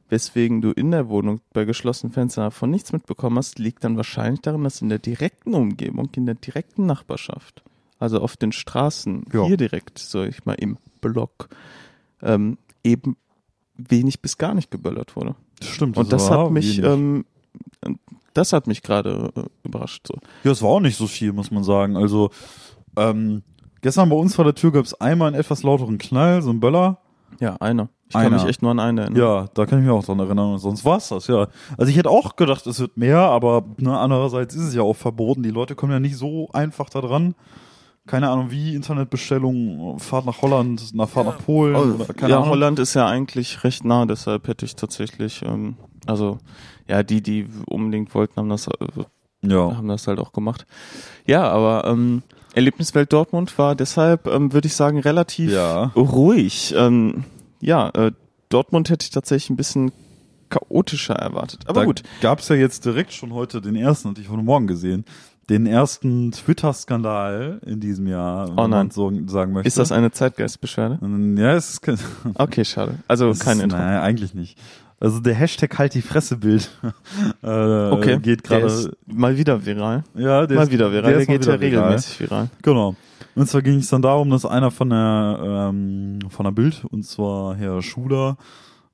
[0.10, 4.41] weswegen du in der Wohnung bei geschlossenen Fenstern davon nichts mitbekommen hast, liegt dann wahrscheinlich
[4.41, 7.63] daran, dass in der direkten Umgebung, in der direkten Nachbarschaft,
[8.01, 9.45] also auf den Straßen, Ja.
[9.45, 11.49] hier direkt, sag ich mal, im Block,
[12.21, 13.15] ähm, eben
[13.75, 15.35] wenig bis gar nicht geböllert wurde.
[15.61, 15.97] Stimmt.
[15.97, 17.25] Und das war hat mich, ähm,
[18.33, 20.07] das hat mich gerade äh, überrascht.
[20.07, 20.15] So.
[20.43, 21.95] Ja, es war auch nicht so viel, muss man sagen.
[21.95, 22.31] Also,
[22.97, 23.43] ähm,
[23.81, 26.59] gestern bei uns vor der Tür gab es einmal einen etwas lauteren Knall, so ein
[26.59, 26.99] Böller.
[27.39, 27.89] Ja, einer.
[28.07, 28.37] Ich kann Einer.
[28.37, 29.19] mich echt nur an einen erinnern.
[29.19, 30.57] Ja, da kann ich mich auch dran erinnern.
[30.57, 31.47] Sonst war's das, ja.
[31.77, 34.97] Also ich hätte auch gedacht, es wird mehr, aber ne, andererseits ist es ja auch
[34.97, 35.41] verboten.
[35.43, 37.35] Die Leute kommen ja nicht so einfach da dran.
[38.07, 41.75] Keine Ahnung, wie Internetbestellung, Fahrt nach Holland, nach Fahrt nach Polen.
[42.01, 42.49] oder, keine ja, Ahnung.
[42.49, 45.75] Holland ist ja eigentlich recht nah, deshalb hätte ich tatsächlich, ähm,
[46.07, 46.39] also
[46.87, 48.71] ja, die, die unbedingt wollten, haben das, äh,
[49.43, 49.75] Ja.
[49.77, 50.65] haben das halt auch gemacht.
[51.27, 52.23] Ja, aber ähm,
[52.55, 55.85] Erlebniswelt Dortmund war deshalb, ähm, würde ich sagen, relativ Ja.
[55.95, 56.73] ruhig.
[56.75, 57.23] Ähm,
[57.61, 58.11] ja, äh,
[58.49, 59.91] Dortmund hätte ich tatsächlich ein bisschen
[60.49, 61.61] chaotischer erwartet.
[61.67, 62.03] Aber da gut.
[62.19, 65.05] gab's ja jetzt direkt schon heute den ersten, hatte ich heute Morgen gesehen,
[65.49, 68.69] den ersten Twitter-Skandal in diesem Jahr, Oh nein.
[68.69, 69.67] man so sagen möchte.
[69.67, 70.99] Ist das eine Zeitgeistbeschwerde?
[71.38, 71.97] Ja, es ist kein,
[72.36, 72.95] Okay, schade.
[73.08, 73.77] Also kein ist, Intro.
[73.77, 74.58] Nein, eigentlich nicht.
[74.99, 76.69] Also der Hashtag halt die Fresse-Bild
[77.43, 78.65] äh, Okay, geht der gerade.
[78.73, 80.04] ist mal wieder viral.
[80.15, 81.10] Ja, der mal ist, wieder viral.
[81.12, 82.49] Der, mal geht ja regelmäßig viral.
[82.62, 82.95] Genau.
[83.34, 85.39] Und zwar ging es dann darum, dass einer von der
[85.71, 88.38] ähm, von der Bild, und zwar Herr Schuler,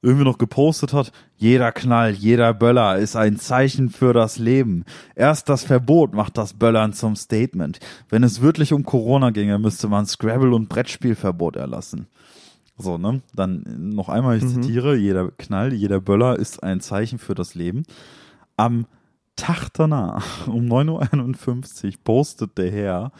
[0.02, 4.86] irgendwie noch gepostet hat, jeder Knall, jeder Böller ist ein Zeichen für das Leben.
[5.16, 7.80] Erst das Verbot macht das Böllern zum Statement.
[8.10, 12.08] Wenn es wirklich um Corona ginge, müsste man Scrabble und Brettspielverbot erlassen.
[12.78, 13.22] So, ne?
[13.34, 13.64] Dann
[13.96, 14.62] noch einmal, ich Mhm.
[14.62, 17.84] zitiere, jeder Knall, jeder Böller ist ein Zeichen für das Leben.
[18.56, 18.86] Am
[19.38, 23.12] Tag danach, um 9.51 Uhr, postet der Herr,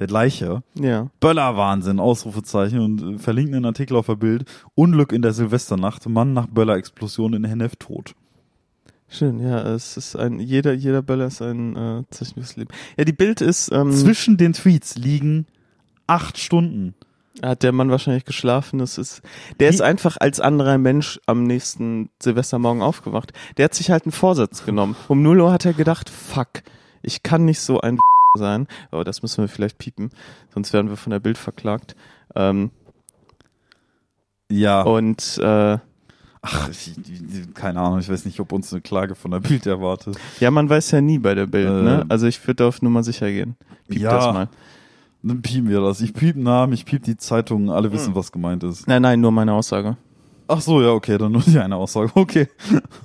[0.00, 1.08] der gleiche, Ja.
[1.20, 4.44] Böllerwahnsinn, Ausrufezeichen und äh, verlinkt einen Artikel auf der Bild.
[4.74, 8.14] Unglück in der Silvesternacht, Mann nach Böllerexplosion in Hennef tot.
[9.08, 12.70] Schön, ja, es ist ein, jeder, jeder Böller ist ein äh, Zeichen fürs Leben.
[12.98, 15.46] Ja, die Bild ist, ähm, Zwischen den Tweets liegen
[16.08, 16.94] acht Stunden.
[17.42, 19.22] Hat der Mann wahrscheinlich geschlafen, das ist,
[19.60, 23.32] der ist Wie- einfach als anderer Mensch am nächsten Silvestermorgen aufgewacht.
[23.56, 24.96] Der hat sich halt einen Vorsatz genommen.
[25.08, 26.48] Um 0 Uhr hat er gedacht, fuck,
[27.02, 27.98] ich kann nicht so ein
[28.38, 30.10] sein, aber das müssen wir vielleicht piepen,
[30.54, 31.94] sonst werden wir von der Bild verklagt.
[32.34, 32.70] Ähm,
[34.50, 34.82] Ja.
[34.82, 35.78] und, äh,
[36.48, 36.92] Ach, ich,
[37.54, 40.16] keine Ahnung, ich weiß nicht, ob uns eine Klage von der Bild erwartet.
[40.38, 42.00] ja, man weiß ja nie bei der Bild, ne?
[42.02, 43.56] Ähm, Also ich würde auf Nummer sicher gehen.
[43.88, 44.10] Piep ja.
[44.14, 44.48] das mal.
[45.26, 46.00] Dann piepen wir das.
[46.00, 47.92] Ich piep Namen, ich piep die Zeitung, alle Hm.
[47.94, 48.86] wissen, was gemeint ist.
[48.86, 49.96] Nein, nein, nur meine Aussage.
[50.48, 52.10] Ach so, ja, okay, dann nur die eine Aussage.
[52.14, 52.48] Okay.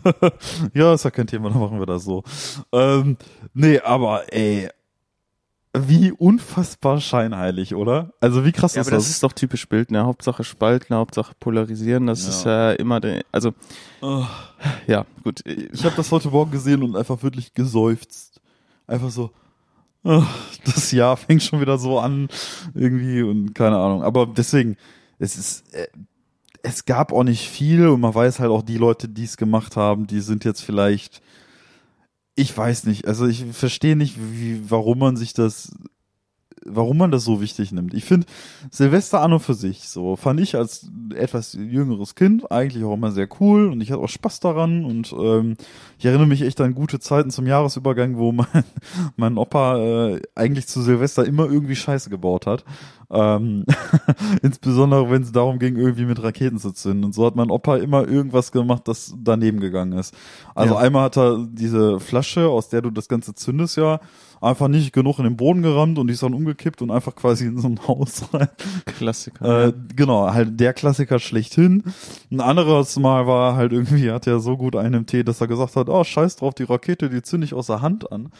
[0.73, 2.23] ja, ist ja kein Thema, dann machen wir das so.
[2.71, 3.17] Ähm,
[3.53, 4.69] nee, aber ey,
[5.73, 8.11] wie unfassbar scheinheilig, oder?
[8.19, 9.13] Also wie krass Ja, ist aber das das?
[9.13, 10.03] ist doch typisch Bild, ne?
[10.03, 12.29] Hauptsache spalten, Hauptsache polarisieren, das Ja.
[12.29, 13.53] ist ja immer der, also,
[14.01, 14.25] Oh,
[14.85, 15.41] ja, gut.
[15.45, 18.41] ich habe das heute Morgen gesehen und einfach wirklich geseufzt.
[18.85, 19.31] Einfach so,
[20.03, 22.27] das Jahr fängt schon wieder so an
[22.73, 24.03] irgendwie und keine Ahnung.
[24.03, 24.77] Aber deswegen,
[25.19, 25.87] es ist, äh,
[26.63, 29.75] es gab auch nicht viel und man weiß halt auch die Leute, die es gemacht
[29.75, 31.21] haben, die sind jetzt vielleicht,
[32.35, 35.75] ich weiß nicht, also ich verstehe nicht, wie, warum man sich das
[36.65, 37.93] warum man das so wichtig nimmt.
[37.93, 38.27] Ich finde
[38.69, 43.11] Silvester an und für sich so fand ich als etwas jüngeres Kind eigentlich auch immer
[43.11, 45.55] sehr cool und ich hatte auch Spaß daran und ähm,
[45.97, 48.63] ich erinnere mich echt an gute Zeiten zum Jahresübergang, wo mein,
[49.15, 52.63] mein Opa äh, eigentlich zu Silvester immer irgendwie Scheiße gebaut hat.
[53.09, 53.65] Ähm,
[54.41, 57.03] insbesondere wenn es darum ging, irgendwie mit Raketen zu zünden.
[57.05, 60.15] Und so hat mein Opa immer irgendwas gemacht, das daneben gegangen ist.
[60.55, 60.79] Also Ja.
[60.79, 63.99] einmal hat er diese Flasche, aus der du das Ganze zündest, ja,
[64.41, 67.45] einfach nicht genug in den Boden gerammt und die ist dann umgekippt und einfach quasi
[67.45, 68.49] in so ein Haus rein.
[68.85, 69.67] Klassiker.
[69.67, 71.83] Äh, genau, halt der Klassiker schlechthin.
[72.31, 75.47] Ein anderes Mal war halt irgendwie, hat er so gut einen im Tee, dass er
[75.47, 78.31] gesagt hat, oh, scheiß drauf, die Rakete, die zünde ich aus der Hand an.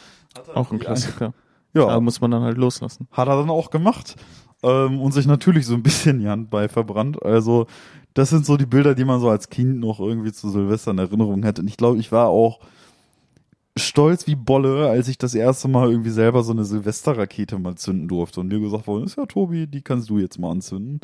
[0.54, 1.32] Auch ein Klassiker.
[1.74, 3.08] Ja, Da muss man dann halt loslassen.
[3.12, 4.16] hat er dann auch gemacht
[4.62, 7.22] ähm, und sich natürlich so ein bisschen die Hand bei verbrannt.
[7.22, 7.66] Also
[8.14, 10.98] das sind so die Bilder, die man so als Kind noch irgendwie zu Silvester in
[10.98, 11.58] Erinnerung hat.
[11.58, 12.60] Und ich glaube, ich war auch
[13.76, 18.08] stolz wie Bolle, als ich das erste Mal irgendwie selber so eine Silvesterrakete mal zünden
[18.08, 21.00] durfte und mir gesagt worden ist, ja Tobi, die kannst du jetzt mal anzünden.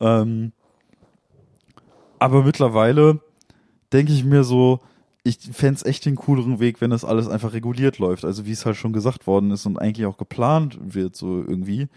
[0.00, 0.52] Ähm,
[2.18, 3.20] aber mittlerweile
[3.92, 4.80] denke ich mir so,
[5.24, 8.24] ich fänd's echt den cooleren Weg, wenn das alles einfach reguliert läuft.
[8.24, 11.88] Also wie es halt schon gesagt worden ist und eigentlich auch geplant wird, so irgendwie,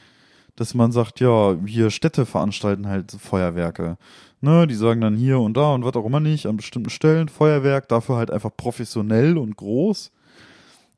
[0.55, 3.97] dass man sagt, ja, hier Städte veranstalten halt Feuerwerke.
[4.45, 7.29] Ne, die sagen dann hier und da und was auch immer nicht, an bestimmten Stellen
[7.29, 10.11] Feuerwerk, dafür halt einfach professionell und groß.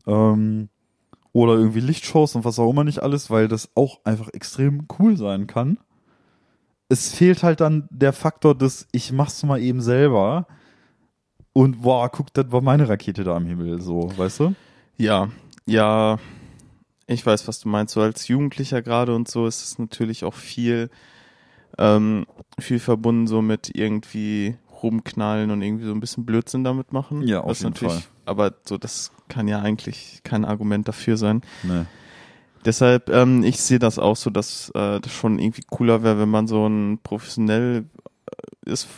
[0.06, 0.68] Ähm,
[1.32, 5.16] oder irgendwie Lichtshows und was auch immer nicht alles, weil das auch einfach extrem cool
[5.16, 5.78] sein kann.
[6.90, 10.46] Es fehlt halt dann der Faktor des, ich mach's mal eben selber
[11.54, 14.56] und boah, guck, das war meine Rakete da am Himmel, so, weißt du?
[14.98, 15.30] Ja,
[15.66, 16.18] ja,
[17.06, 17.94] ich weiß, was du meinst.
[17.94, 20.90] So als Jugendlicher gerade und so ist es natürlich auch viel,
[21.78, 22.26] ähm,
[22.60, 27.24] viel verbunden so mit irgendwie rumknallen und irgendwie so ein bisschen Blödsinn damit machen.
[27.28, 28.02] Ja, auf Was jeden Fall.
[28.26, 31.42] Aber so, das kann ja eigentlich kein Argument dafür sein.
[31.64, 31.86] Ne.
[32.66, 36.30] Deshalb, ähm, ich sehe das auch so, dass äh, das schon irgendwie cooler wäre, wenn
[36.30, 37.86] man so ein professionelles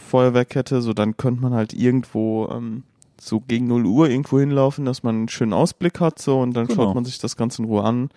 [0.09, 0.81] Feuerwerk hätte.
[0.81, 2.83] So, dann könnte man halt irgendwo ähm,
[3.19, 6.67] so gegen 0 Uhr irgendwo hinlaufen, dass man einen schönen Ausblick hat so und dann
[6.67, 6.85] Genau.
[6.85, 8.09] schaut man sich das Ganze in Ruhe an.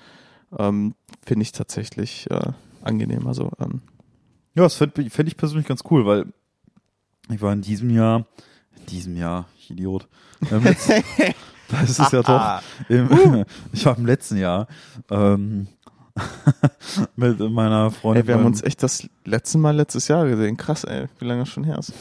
[0.59, 3.27] Ähm, Finde ich tatsächlich äh, angenehm.
[3.27, 3.83] Also ähm,
[4.55, 6.27] Ja, das fände fänd ich persönlich ganz cool, weil
[7.31, 8.27] ich war in diesem Jahr,
[8.77, 10.09] in diesem Jahr, ich Idiot,
[10.41, 11.03] letzten,
[11.69, 14.67] das ist es ja doch, im, ich war im letzten Jahr
[15.11, 15.69] ähm,
[17.17, 18.23] mit meiner Freundin.
[18.23, 20.59] ey, wir haben uns echt das letzte Mal letztes Jahr gesehen.
[20.59, 21.95] Krass, ey, wie lange das schon her ist.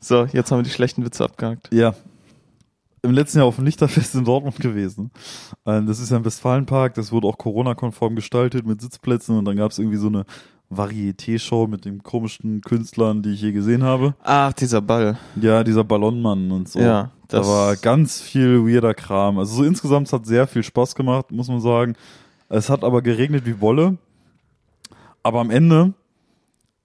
[0.00, 1.72] so, jetzt haben wir die schlechten Witze abgehakt.
[1.72, 1.94] Ja.
[3.06, 5.10] Im letzten Jahr auf dem Lichterfest in Dortmund gewesen.
[5.64, 9.56] Äh, Das ist ja ein Westfalenpark, das wurde auch Corona-konform gestaltet mit Sitzplätzen und dann
[9.56, 10.24] gab es irgendwie so eine
[10.70, 14.14] Varieté-Show mit den komischsten Künstlern, die ich je gesehen habe.
[14.22, 15.16] Ach, dieser Ball.
[15.40, 16.80] Ja, dieser Ballonmann und so.
[16.80, 19.38] Ja, da das- war ganz viel weirder Kram.
[19.38, 21.94] Also so insgesamt es hat sehr viel Spaß gemacht, muss man sagen.
[22.48, 23.96] Es hat aber geregnet wie Wolle.
[25.22, 25.92] Aber am Ende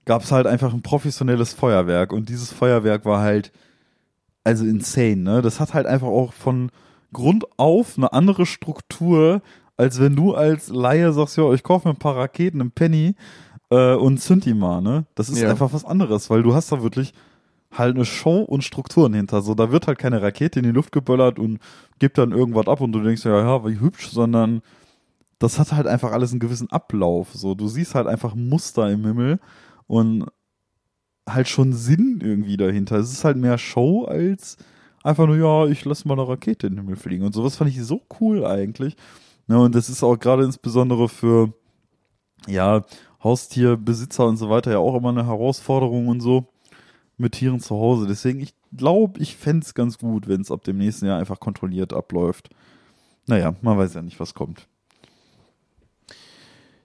[0.04, 3.52] gab es halt einfach ein professionelles Feuerwerk und dieses Feuerwerk war halt
[4.44, 5.42] also insane, ne?
[5.42, 6.70] Das hat halt einfach auch von
[7.12, 9.42] Grund auf eine andere Struktur,
[9.76, 13.14] als wenn du als Laie sagst, ja, ich kaufe mir ein paar Raketen im Penny
[13.70, 14.20] äh, und
[14.58, 15.06] mal, ne?
[15.14, 15.50] Das ist Ja.
[15.50, 17.12] einfach was anderes, weil du hast da wirklich
[17.72, 19.40] halt eine Show und Strukturen hinter.
[19.42, 21.58] So, da wird halt keine Rakete in die Luft geböllert und
[21.98, 24.60] gibt dann irgendwas ab und du denkst ja, ja, wie hübsch, sondern
[25.38, 27.28] das hat halt einfach alles einen gewissen Ablauf.
[27.32, 29.40] So, du siehst halt einfach Muster im Himmel
[29.86, 30.26] und
[31.28, 32.96] halt schon Sinn irgendwie dahinter.
[32.96, 34.56] Es ist halt mehr Show als
[35.02, 37.24] einfach nur, ja, ich lasse mal eine Rakete in den Himmel fliegen.
[37.24, 38.96] Und sowas fand ich so cool eigentlich.
[39.48, 41.52] Ja, und das ist auch gerade insbesondere für,
[42.46, 42.84] ja,
[43.22, 46.48] Haustierbesitzer und so weiter ja auch immer eine Herausforderung und so
[47.16, 48.06] mit Tieren zu Hause.
[48.06, 51.38] Deswegen, ich glaube, ich fänd's es ganz gut, wenn es ab dem nächsten Jahr einfach
[51.38, 52.50] kontrolliert abläuft.
[53.26, 54.66] Naja, man weiß ja nicht, was kommt.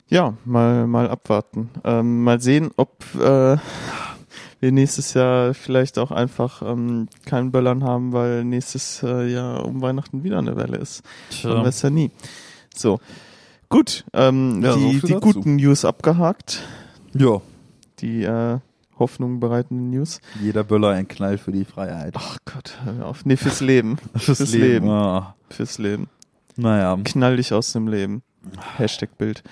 [0.10, 1.70] Ja, mal, mal abwarten.
[1.84, 3.58] Ähm, mal sehen, ob äh,
[4.60, 9.82] wir nächstes Jahr vielleicht auch einfach ähm, keinen Böllern haben, weil nächstes äh, Jahr um
[9.82, 11.04] Weihnachten wieder eine Welle ist.
[11.44, 12.12] Man weiß ja nie.
[12.76, 13.00] So.
[13.70, 16.62] Gut, ähm, Ja, die, die guten News abgehakt.
[17.14, 17.42] Ja,
[18.00, 18.60] Die äh,
[18.98, 20.22] Hoffnung bereitenden News.
[20.42, 22.14] jeder Böller ein Knall für die Freiheit.
[22.18, 23.26] Ach Gott, hör mir auf.
[23.26, 23.98] Nee, fürs Leben.
[24.16, 24.90] Fürs, Leben.
[24.90, 26.08] Ah, Fürs Leben.
[26.56, 26.98] naja.
[27.04, 28.24] Knall dich aus dem Leben.
[28.78, 29.44] Hashtag Bild.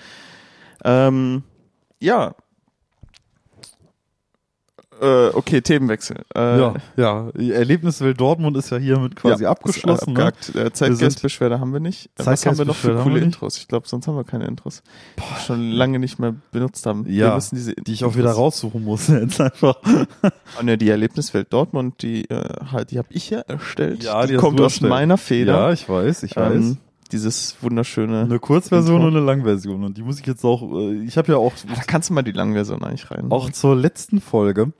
[0.82, 1.42] Ähm,
[2.00, 2.34] ja.
[5.00, 6.24] Äh, okay, Themenwechsel.
[6.34, 7.30] Äh, ja, ja.
[7.30, 10.14] Erlebniswelt Dortmund ist ja hiermit quasi ja, abgeschlossen.
[10.14, 10.32] Ne?
[10.54, 12.06] Äh, Zeitgeistbeschwerde haben wir nicht.
[12.18, 13.22] Äh, Was haben wir noch für coole wir.
[13.22, 13.58] Intros?
[13.58, 14.82] Ich glaube, sonst haben wir keine Intros.
[15.16, 17.06] Wir schon lange nicht mehr benutzt haben.
[17.06, 19.76] wir Ja, müssen diese Die ich auch wieder raussuchen muss jetzt einfach.
[20.58, 24.04] Oh, ne, die Erlebniswelt Dortmund, die, äh, halt, die habe ich ja erstellt.
[24.04, 24.90] Ja, die die kommt aus erstellt.
[24.90, 25.52] meiner Feder.
[25.52, 26.76] Ja, ich weiß, ich weiß.
[27.12, 28.22] Dieses wunderschöne.
[28.22, 29.08] Eine Kurzversion Intro.
[29.08, 29.84] und eine Langversion.
[29.84, 32.22] Und die muss ich jetzt auch, äh, ich habe ja auch, Da kannst du mal
[32.22, 33.30] die Langversion eigentlich rein.
[33.30, 34.72] auch zur letzten Folge,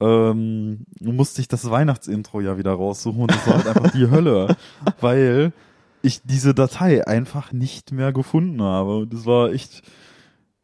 [0.00, 4.56] ähm, musste ich das Weihnachtsintro ja wieder raussuchen und das war halt einfach die Hölle,
[5.00, 5.52] weil
[6.02, 8.98] ich diese Datei einfach nicht mehr gefunden habe.
[8.98, 9.82] Und das war echt,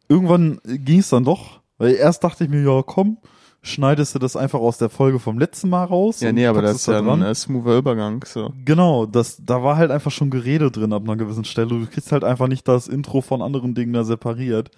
[0.09, 3.19] irgendwann ging es dann doch, weil erst dachte ich mir, ja komm,
[3.67, 6.21] schneidest du das einfach aus der Folge vom letzten Mal raus.
[6.21, 8.25] ja, nee, aber das ist ja da ein äh, smoother Übergang.
[8.25, 8.53] So.
[8.65, 11.69] Genau, das, da war halt einfach schon Gerede drin ab einer gewissen Stelle.
[11.69, 14.71] Du kriegst halt einfach nicht das Intro von anderen Dingen da separiert.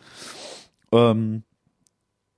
[0.93, 1.43] Ähm,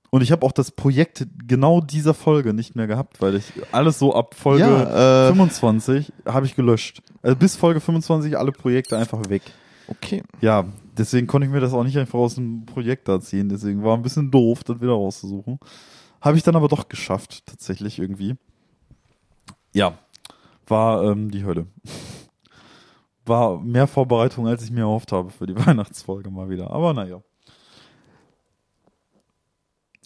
[0.09, 3.97] und ich habe auch das Projekt genau dieser Folge nicht mehr gehabt, weil ich alles
[3.97, 7.01] so ab Folge Ja, äh, 25 habe ich gelöscht.
[7.21, 9.41] Also bis Folge 25 alle Projekte einfach weg.
[9.87, 10.21] Okay.
[10.41, 10.65] Ja,
[10.97, 13.47] deswegen konnte ich mir das auch nicht einfach aus dem Projekt da ziehen.
[13.47, 15.59] Deswegen war ein bisschen doof, das wieder rauszusuchen.
[16.21, 18.35] Habe ich dann aber doch geschafft, tatsächlich irgendwie.
[19.73, 19.97] Ja,
[20.67, 21.67] war ähm, die Hölle.
[23.23, 26.71] War mehr Vorbereitung, als ich mir erhofft habe für die Weihnachtsfolge mal wieder.
[26.71, 27.21] Aber naja,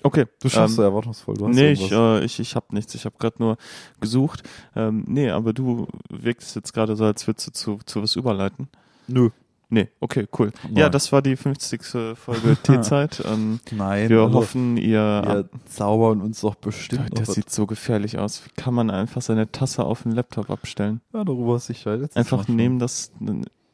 [0.05, 0.25] Okay.
[0.39, 1.35] du schaffst ähm, erwartungsvoll.
[1.35, 2.93] Du hast Nee, ich, äh, ich, ich habe nichts.
[2.93, 3.57] Ich habe gerade nur
[3.99, 4.43] gesucht.
[4.75, 8.67] Ähm, nee, aber du wirkst jetzt gerade so, als würdest du zu, zu was überleiten.
[9.07, 9.31] Nö.
[9.69, 10.51] Nee, okay, cool.
[10.63, 10.75] Nein.
[10.77, 11.81] Ja, das war die 50.
[12.15, 13.23] Folge T-Zeit.
[13.25, 14.99] Ähm, Nein, wir also, hoffen, ihr...
[15.25, 18.45] wir zaubern uns doch bestimmt das sieht so gefährlich aus.
[18.45, 21.01] Wie kann man einfach seine Tasse auf den Laptop abstellen?
[21.13, 21.97] Ja, darüber ist sicher.
[21.97, 23.11] letztes Einfach nehmen, das,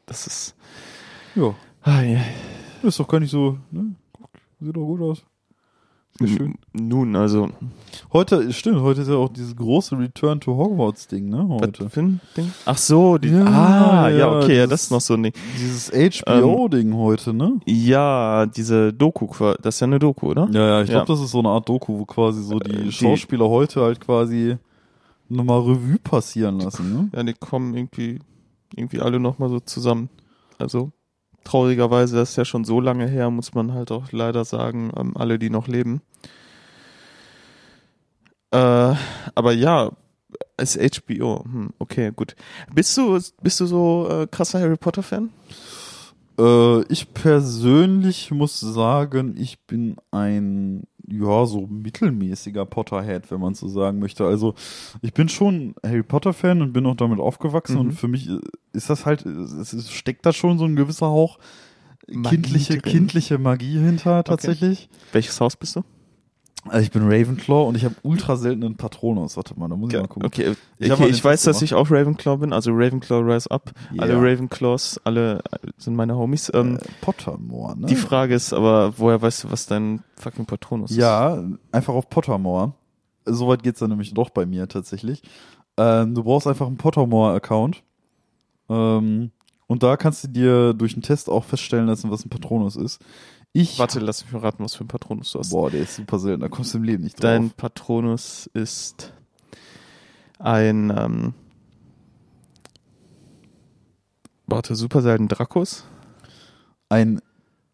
[0.06, 0.56] das ist...
[1.36, 2.20] Ja, Ah, ja.
[2.84, 3.96] ist doch gar nicht so, ne?
[4.60, 5.24] Sieht doch gut aus.
[6.28, 6.56] Schön.
[6.74, 7.50] Nun, also...
[8.14, 11.46] Heute, stimmt, heute ist ja auch dieses große Return to Hogwarts Ding, ne?
[11.50, 11.86] Heute.
[11.86, 12.52] Was für ein Ding?
[12.66, 15.24] Ach so, die, Ja, ah, ja, ja, okay, ja, dieses- das ist noch so ein
[15.24, 15.34] Ding.
[15.58, 17.60] Dieses HBO-Ding heute, ne?
[17.66, 19.28] Ja, diese Doku,
[19.62, 20.48] das ist ja eine Doku, oder?
[20.52, 21.04] Ja, ja, ich Ja.
[21.04, 23.82] glaube, das ist so eine Art Doku, wo quasi so die, Äh, die- Schauspieler heute
[23.82, 24.58] halt quasi
[25.30, 27.10] nochmal Revue passieren lassen, ne?
[27.16, 28.20] Ja, die kommen irgendwie,
[28.76, 30.10] irgendwie alle nochmal so zusammen.
[30.58, 30.92] Also,
[31.44, 35.16] traurigerweise, das ist ja schon so lange her, muss man halt auch leider sagen, ähm,
[35.16, 36.02] alle, die noch leben.
[38.52, 38.96] Äh,
[39.36, 39.92] aber ja,
[40.58, 41.44] ist HBO.
[41.44, 42.36] Hm, okay, gut.
[42.74, 45.30] Bist du, bist du so äh, krasser Harry Potter Fan?
[46.38, 53.68] Äh, ich persönlich muss sagen, ich bin ein, ja, so mittelmäßiger Potterhead, wenn man so
[53.68, 54.26] sagen möchte.
[54.26, 54.54] Also,
[55.02, 57.80] ich bin schon Harry Potter-Fan und bin auch damit aufgewachsen Mhm.
[57.82, 58.40] und für mich äh,
[58.74, 61.38] ist das halt, es steckt da schon so ein gewisser Hauch
[62.08, 62.92] Magie kindliche, drin.
[62.92, 64.90] kindliche Magie hinter tatsächlich.
[65.12, 65.84] Welches Haus bist du?
[66.68, 69.36] Also ich bin Ravenclaw und ich habe ultra selten einen Patronus.
[69.36, 70.26] Warte mal, da muss ich mal gucken.
[70.28, 73.72] Okay, Ich okay, ich weiß, dass ich auch Ravenclaw bin, also Ravenclaw Rise Up.
[73.94, 74.04] Ja.
[74.04, 75.42] Alle Ravenclaws, alle
[75.78, 76.52] sind meine Homies.
[76.54, 77.88] Ähm, Äh, Pottermore, ne?
[77.88, 80.98] Die Frage ist aber, woher weißt du, was dein fucking Patronus ist?
[80.98, 82.74] Ja, einfach auf Pottermore.
[83.26, 85.24] Soweit geht's dann nämlich doch bei mir tatsächlich.
[85.78, 87.82] Ähm, du brauchst einfach einen Pottermore-Account.
[88.70, 89.32] Ähm,
[89.68, 93.00] und da kannst du dir durch einen Test auch feststellen lassen, was ein Patronus ist.
[93.54, 93.78] Ich.
[93.80, 95.50] Warte, lass mich mal raten, was für ein Patronus du hast.
[95.50, 97.24] Boah, der ist super selten, da kommst du im Leben nicht drauf.
[97.24, 99.14] Dein Patronus ist
[100.40, 101.34] ein, ähm,
[104.48, 105.86] warte, super selten Dracos?
[106.90, 107.22] Ein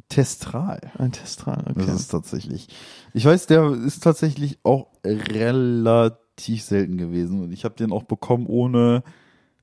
[0.09, 0.79] Testral.
[0.97, 1.85] Ein Testral, okay.
[1.85, 2.67] Das ist tatsächlich.
[3.13, 8.45] Ich weiß, der ist tatsächlich auch relativ selten gewesen und ich habe den auch bekommen,
[8.47, 9.03] ohne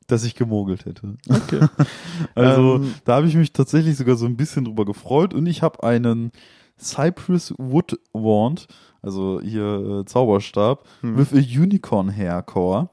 [0.06, 1.16] dass ich gemogelt hätte.
[1.28, 1.66] okay.
[2.34, 5.62] Also Ähm, da habe ich mich tatsächlich sogar so ein bisschen drüber gefreut und ich
[5.62, 6.30] habe einen
[6.78, 8.66] Cypress Wood Wand,
[9.02, 11.16] also hier äh, Zauberstab, Hm.
[11.18, 12.88] with a Unicorn Hair Core.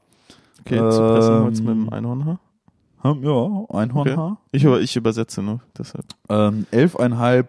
[0.60, 2.38] Okay, ähm, mit dem Einhornhaar.
[3.02, 4.38] Hm, Ja, Einhornhaar.
[4.52, 6.06] Ich, über, ich übersetze nur, deshalb.
[6.28, 7.46] Ähm, 11,5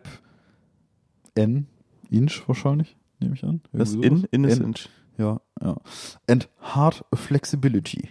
[1.35, 1.67] N,
[2.09, 3.61] Inch wahrscheinlich, nehme ich an.
[3.71, 4.29] Das Irgendwie in, sowas.
[4.31, 4.65] in ist N.
[4.65, 4.89] Inch.
[5.19, 5.77] Ja, ja.
[6.27, 8.09] And hard flexibility.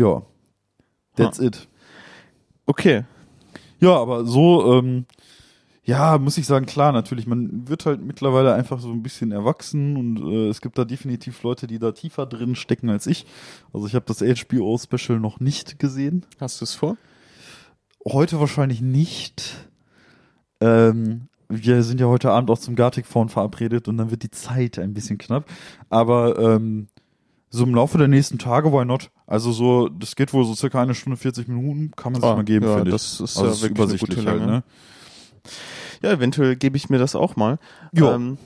[0.00, 0.22] Ja.
[1.16, 1.68] That's it.
[2.66, 3.04] Okay.
[3.80, 5.06] Ja, aber so, ähm,
[5.84, 9.96] ja, muss ich sagen, klar, natürlich, man wird halt mittlerweile einfach so ein bisschen erwachsen
[9.96, 13.26] und äh, es gibt da definitiv Leute, die da tiefer drin stecken als ich.
[13.72, 16.24] Also ich habe das HBO-Special noch nicht gesehen.
[16.38, 16.96] Hast du es vor?
[18.06, 19.68] Heute wahrscheinlich nicht.
[20.60, 24.30] Ähm, wir sind ja heute Abend auch zum Gartic Phone verabredet und dann wird die
[24.30, 25.46] Zeit ein bisschen knapp.
[25.88, 26.88] Aber ähm,
[27.50, 29.10] so im Laufe der nächsten Tage, why not?
[29.26, 32.36] Also so, das geht wohl so circa eine Stunde 40 Minuten, kann man sich Ah,
[32.36, 32.94] mal geben, ja, finde ich.
[32.94, 34.52] das ist also ja ist wirklich eine übersichtlich gute halt, Länge.
[34.52, 34.62] ne?
[36.02, 37.58] Ja, eventuell gebe ich mir das auch mal.
[37.92, 38.14] Ja.
[38.14, 38.38] Ähm,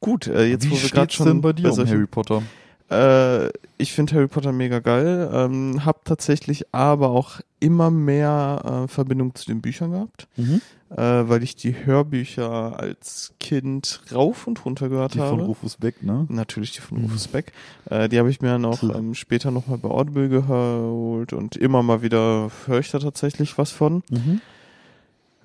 [0.00, 2.06] gut, äh, jetzt Wie wo wir gerade steht's schon denn bei dir um solchen- Harry
[2.06, 2.42] Potter?
[2.90, 5.30] Äh, ich finde Harry Potter mega geil.
[5.32, 10.60] Ähm, hab tatsächlich aber auch immer mehr äh, Verbindung zu den Büchern gehabt, Mhm.
[10.90, 10.96] äh,
[11.28, 15.30] weil ich die Hörbücher als Kind rauf und runter gehört Die habe.
[15.30, 16.26] von Rufus Beck, ne?
[16.28, 17.52] Natürlich die von Rufus Beck.
[17.90, 18.94] Äh, die habe ich mir dann auch Cool.
[18.96, 23.70] ähm, später nochmal bei Audible geholt und immer mal wieder höre ich da tatsächlich was
[23.70, 24.02] von.
[24.10, 24.40] Mhm.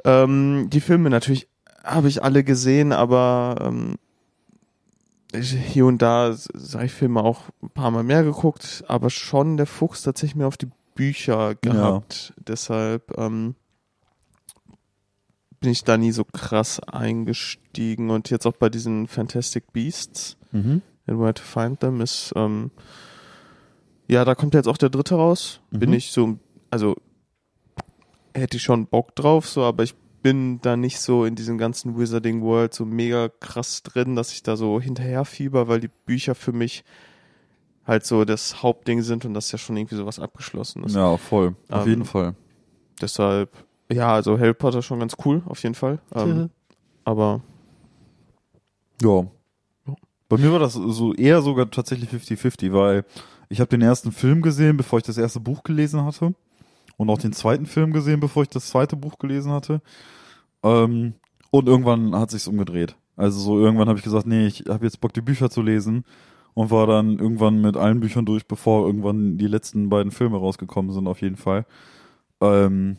[0.03, 1.47] Ähm, die Filme natürlich
[1.83, 3.95] habe ich alle gesehen, aber ähm,
[5.41, 9.65] hier und da sage ich Filme auch ein paar Mal mehr geguckt, aber schon der
[9.65, 12.33] Fuchs tatsächlich mehr auf die Bücher gehabt.
[12.37, 13.55] Deshalb ähm,
[15.59, 20.81] bin ich da nie so krass eingestiegen und jetzt auch bei diesen Fantastic Beasts Mhm.
[21.07, 22.71] and Where to Find Them ist, ähm,
[24.07, 25.59] ja, da kommt jetzt auch der dritte raus.
[25.71, 25.95] Bin Mhm.
[25.95, 26.37] ich so,
[26.69, 26.95] also
[28.33, 29.95] hätte ich schon Bock drauf, so, aber ich
[30.25, 34.41] bin da nicht so in diesem ganzen Wizarding World so mega krass drin, dass ich
[34.41, 36.83] da so hinterher fieber, weil die Bücher für mich
[37.85, 40.95] halt so das Hauptding sind und das ist ja schon irgendwie sowas abgeschlossenes.
[40.95, 41.55] Ja, voll.
[41.69, 42.33] Auf Ähm, jeden Fall.
[42.99, 43.51] Deshalb,
[43.91, 45.99] ja, also Harry Potter schon ganz cool, auf jeden Fall.
[46.15, 46.49] Ähm,
[47.03, 47.41] aber
[49.03, 49.27] Ja.
[50.27, 53.05] Bei mir war das so eher sogar tatsächlich 50-50, weil
[53.47, 56.33] ich habe den ersten Film gesehen, bevor ich das erste Buch gelesen hatte.
[56.97, 59.81] Und auch den zweiten Film gesehen, bevor ich das zweite Buch gelesen hatte.
[60.65, 61.13] Ähm,
[61.51, 62.97] und irgendwann hat sich's umgedreht.
[63.15, 66.03] Also so irgendwann habe ich gesagt, nee, ich habe jetzt Bock, die Bücher zu lesen.
[66.53, 70.93] Und war dann irgendwann mit allen Büchern durch, bevor irgendwann die letzten beiden Filme rausgekommen
[70.93, 71.65] sind, auf jeden Fall.
[72.39, 72.95] Ähm,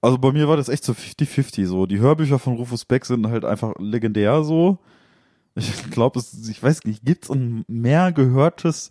[0.00, 1.86] also bei mir war das echt so 50-50 so.
[1.86, 4.78] Die Hörbücher von Rufus Beck sind halt einfach legendär so.
[5.54, 8.88] Ich glaube, es, ich weiß nicht, gibt's ein mehr gehörtes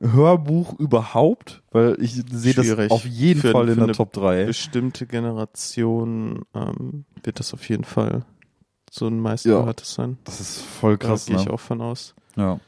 [0.00, 1.62] Hörbuch überhaupt?
[1.70, 4.44] Weil ich sehe das auf jeden Für- Fall in der Top 3.
[4.46, 8.24] bestimmte Generation ähm, wird das auf jeden Fall
[8.90, 9.20] so ein Ja.
[9.22, 10.18] meistgehörtes sein.
[10.24, 11.52] Das ist voll krass, da gehe ich ne?
[11.54, 12.14] auch von aus.
[12.36, 12.60] Ja.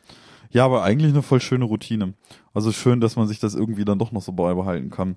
[0.51, 2.15] Ja, aber eigentlich eine voll schöne Routine.
[2.53, 5.17] Also schön, dass man sich das irgendwie dann doch noch so beibehalten kann.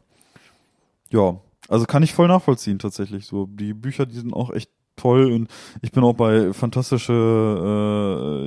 [1.11, 1.39] Ja,
[1.69, 3.25] also kann ich voll nachvollziehen tatsächlich.
[3.27, 5.47] So die Bücher, die sind auch echt toll und
[5.81, 7.13] ich bin auch bei fantastische,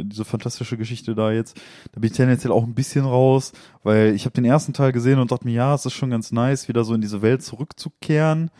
[0.01, 1.57] äh, diese fantastische Geschichte da jetzt.
[1.92, 5.18] Da bin ich tendenziell auch ein bisschen raus, weil ich habe den ersten Teil gesehen
[5.18, 8.51] und dachte mir, ja, es ist schon ganz nice, wieder so in diese Welt zurückzukehren.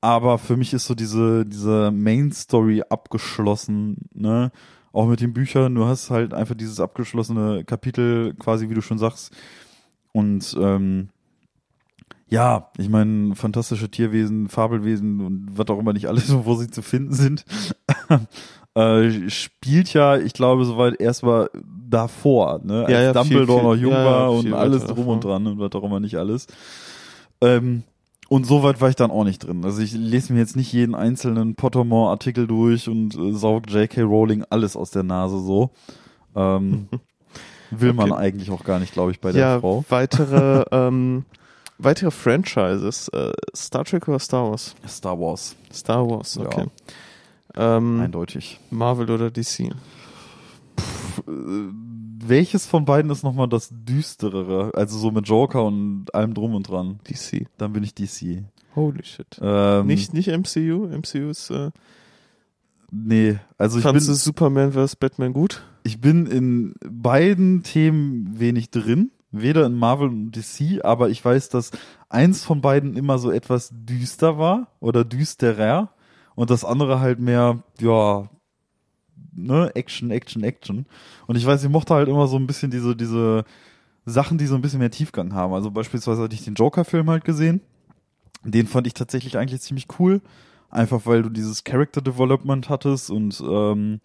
[0.00, 4.50] Aber für mich ist so diese, diese Main Story abgeschlossen, ne?
[4.92, 8.98] Auch mit den Büchern, du hast halt einfach dieses abgeschlossene Kapitel, quasi wie du schon
[8.98, 9.32] sagst.
[10.12, 11.08] Und ähm,
[12.32, 16.80] ja, ich meine, fantastische Tierwesen, Fabelwesen und was auch immer nicht alles, wo sie zu
[16.80, 17.44] finden sind,
[18.74, 21.50] äh, spielt ja, ich glaube, soweit erstmal
[21.88, 22.84] davor, ne?
[22.86, 25.32] Als Ja, ja, Dumbledore viel- noch jung ja, war und alles drum und davor.
[25.40, 26.46] dran und was auch immer nicht alles.
[27.42, 27.82] Ähm,
[28.30, 29.62] und so weit war ich dann auch nicht drin.
[29.62, 34.00] Also ich lese mir jetzt nicht jeden einzelnen Pottermore-Artikel durch und äh, saug J.K.
[34.02, 35.70] Rowling alles aus der Nase so.
[36.34, 36.88] Ähm,
[37.70, 38.20] will man Okay.
[38.22, 39.84] eigentlich auch gar nicht, glaube ich, bei der Frau.
[39.90, 41.26] weitere, ähm,
[41.78, 43.08] weitere Franchises.
[43.08, 44.74] Äh, Star Trek oder Star Wars?
[44.86, 46.46] Star Wars, Star Wars, Ja.
[46.46, 46.66] okay.
[47.54, 48.60] Ähm, eindeutig.
[48.70, 49.60] Marvel oder DC?
[49.60, 49.72] Äh,
[52.24, 54.70] welches von beiden ist nochmal das düsterere?
[54.74, 57.00] Also so mit Joker und allem drum und dran.
[57.08, 57.46] DC.
[57.58, 58.44] Dann bin ich DC.
[58.74, 59.26] Holy shit.
[59.42, 60.86] Ähm, nicht, nicht MCU?
[60.86, 61.70] MCU ist, äh,
[62.94, 64.96] Nee, also ich bin, fandst du Superman vs.
[64.96, 65.62] Batman gut?
[65.82, 69.10] ich bin in beiden Themen wenig drin.
[69.32, 71.70] Weder in Marvel und DC, aber ich weiß, dass
[72.08, 75.90] eins von beiden immer so etwas düster war oder düsterer
[76.34, 78.28] und das andere halt mehr, ja,
[79.32, 80.86] ne, Action, Action, Action.
[81.26, 83.44] Und ich weiß, ich mochte halt immer so ein bisschen diese, diese
[84.04, 85.54] Sachen, die so ein bisschen mehr Tiefgang haben.
[85.54, 87.60] Also beispielsweise hatte ich den Joker-Film halt gesehen.
[88.44, 90.20] Den fand ich tatsächlich eigentlich ziemlich cool.
[90.70, 94.00] Einfach weil du dieses Character Development hattest und ähm,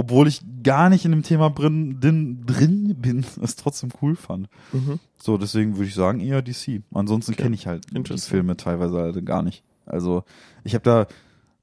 [0.00, 4.48] obwohl ich gar nicht in dem Thema drin, drin, drin bin, es trotzdem cool fand.
[4.72, 4.98] Mhm.
[5.22, 6.82] So, deswegen würde ich sagen eher DC.
[6.94, 7.42] Ansonsten Okay.
[7.42, 8.18] kenne ich halt die.
[8.18, 9.62] Filme teilweise halt gar nicht.
[9.84, 10.24] Also
[10.64, 11.06] ich habe da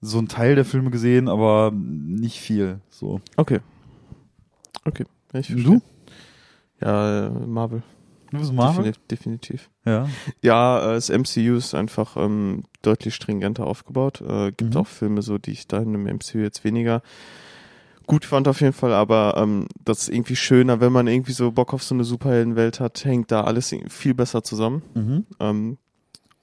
[0.01, 2.79] so einen Teil der Filme gesehen, aber nicht viel.
[2.91, 3.21] So.
[3.35, 3.59] Okay.
[4.85, 5.05] Okay.
[5.33, 5.81] Ich Und verstehe.
[6.81, 7.81] Ja, äh, Marvel.
[8.31, 8.83] Du bist Marvel?
[8.83, 9.69] Defini definitiv.
[9.85, 10.07] Ja.
[10.43, 14.21] Ja, äh, das MCU ist einfach ähm, deutlich stringenter aufgebaut.
[14.21, 14.79] Äh, gibt Mhm.
[14.81, 17.01] auch Filme so, die ich da in dem MCU jetzt weniger
[18.07, 21.51] gut fand auf jeden Fall, aber ähm, das ist irgendwie schöner, wenn man irgendwie so
[21.51, 24.81] Bock auf so eine Superheldenwelt hat, hängt da alles viel besser zusammen.
[24.95, 25.25] Mhm.
[25.39, 25.77] Ähm,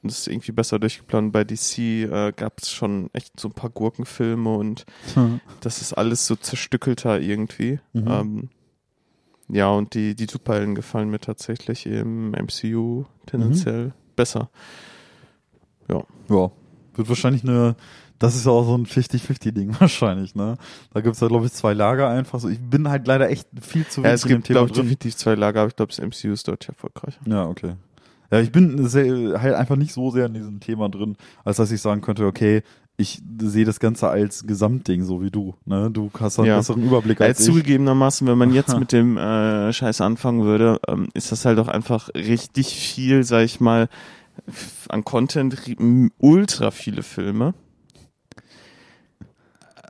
[0.02, 1.32] und es ist irgendwie besser durchgeplant.
[1.32, 4.84] Bei DC äh, gab es schon echt so ein paar Gurkenfilme und
[5.60, 7.80] das ist alles so zerstückelter irgendwie.
[7.94, 8.08] Mhm.
[8.08, 8.48] Ähm,
[9.48, 14.50] ja, und die, die Superhelden gefallen mir tatsächlich im MCU tendenziell besser.
[15.88, 16.04] Ja.
[16.94, 17.76] Wird wahrscheinlich eine
[18.24, 20.56] Das ist ja auch so ein 50-50-Ding wahrscheinlich, ne?
[20.92, 22.48] Da gibt's ja, glaube ich, zwei Lager einfach so.
[22.48, 24.66] Ich bin halt leider echt viel zu Ja, wenig es in dem gibt, Thema glaube
[24.70, 24.82] ich, drin.
[24.84, 27.20] definitiv zwei Lager, aber ich glaube, das MCU ist deutlich erfolgreicher.
[27.26, 27.74] Ja, okay.
[28.30, 31.70] Ja, ich bin sehr, halt einfach nicht so sehr in diesem Thema drin, als dass
[31.70, 32.62] ich sagen könnte, okay,
[32.96, 35.54] ich sehe das Ganze als Gesamtding, so wie du.
[35.66, 35.90] Ne?
[35.90, 36.56] Du hast einen Ja.
[36.58, 37.46] besseren Überblick als ich.
[37.46, 41.68] zugegebenermaßen, wenn man jetzt mit dem äh, Scheiß anfangen würde, ähm, ist das halt auch
[41.68, 43.88] einfach richtig viel, sag ich mal,
[44.88, 45.56] an Content,
[46.18, 47.54] ultra viele Filme.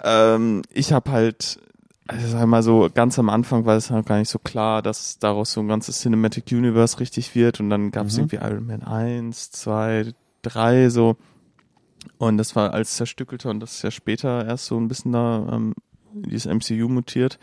[0.05, 1.59] Ähm, ich habe halt,
[2.07, 5.19] also sag mal so, ganz am Anfang war es halt gar nicht so klar, dass
[5.19, 8.25] daraus so ein ganzes Cinematic Universe richtig wird und dann gab es Mhm.
[8.31, 11.17] irgendwie Iron Man 1, 2, 3, so.
[12.19, 15.49] Und das war alles zerstückelter und das ist ja später erst so ein bisschen da
[15.51, 15.75] ähm,
[16.13, 17.39] dieses MCU mutiert.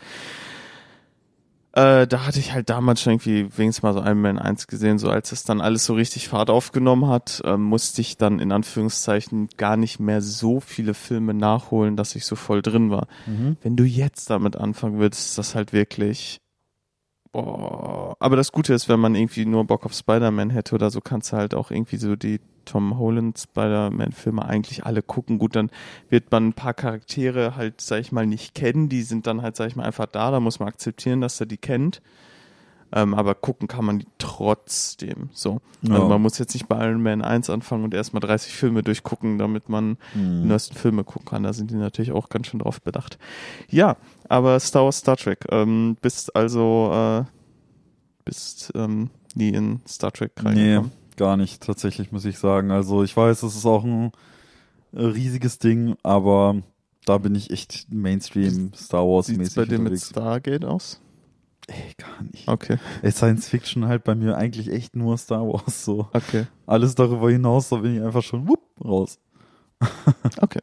[1.72, 4.98] Äh, da hatte ich halt damals schon irgendwie wenigstens mal so Iron Man 1 gesehen,
[4.98, 8.52] so als es dann alles so richtig Fahrt aufgenommen hat, ähm, musste ich dann in
[8.52, 13.06] Anführungszeichen gar nicht mehr so viele Filme nachholen, dass ich so voll drin war.
[13.26, 13.56] Mhm.
[13.62, 16.41] Wenn du jetzt damit anfangen würdest, ist das halt wirklich.
[17.32, 18.14] Boah.
[18.20, 21.32] Aber das Gute ist, wenn man irgendwie nur Bock auf Spider-Man hätte oder so, kannst
[21.32, 25.38] du halt auch irgendwie so die Tom Holland Spider-Man-Filme eigentlich alle gucken.
[25.38, 25.70] Gut, dann
[26.10, 28.88] wird man ein paar Charaktere halt, sag ich mal, nicht kennen.
[28.88, 30.30] Die sind dann halt, sag ich mal, einfach da.
[30.30, 32.02] Da muss man akzeptieren, dass er die kennt.
[32.94, 35.30] Ähm, aber gucken kann man die trotzdem.
[35.32, 35.60] So.
[35.82, 35.94] Ja.
[35.94, 39.38] Also man muss jetzt nicht bei Iron Man 1 anfangen und erstmal 30 Filme durchgucken,
[39.38, 40.48] damit man die Mhm.
[40.48, 41.42] neuesten Filme gucken kann.
[41.42, 43.18] Da sind die natürlich auch ganz schön drauf bedacht.
[43.70, 43.96] Ja,
[44.28, 45.46] aber Star Wars, Star Trek.
[45.50, 47.24] Ähm, bist also äh,
[48.24, 50.92] bist ähm, nie in Star Trek Nee, reingekommen.
[51.16, 52.70] gar nicht, tatsächlich, muss ich sagen.
[52.70, 54.12] Also ich weiß, es ist auch ein
[54.92, 56.56] riesiges Ding, aber
[57.06, 59.98] da bin ich echt Mainstream Star Wars mäßig bei dir mit.
[60.00, 61.00] Stargate aus?
[61.68, 62.48] Ey, gar nicht.
[62.48, 66.08] Okay, Ey, Science Fiction halt bei mir eigentlich echt nur Star Wars so.
[66.12, 69.18] okay, Alles darüber hinaus, da bin ich einfach schon wupp, raus.
[70.40, 70.60] okay.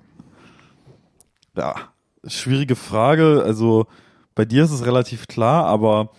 [1.56, 1.76] Ja,
[2.26, 3.41] schwierige Frage.
[3.43, 3.88] Also
[4.36, 6.12] bei dir ist es relativ klar, aber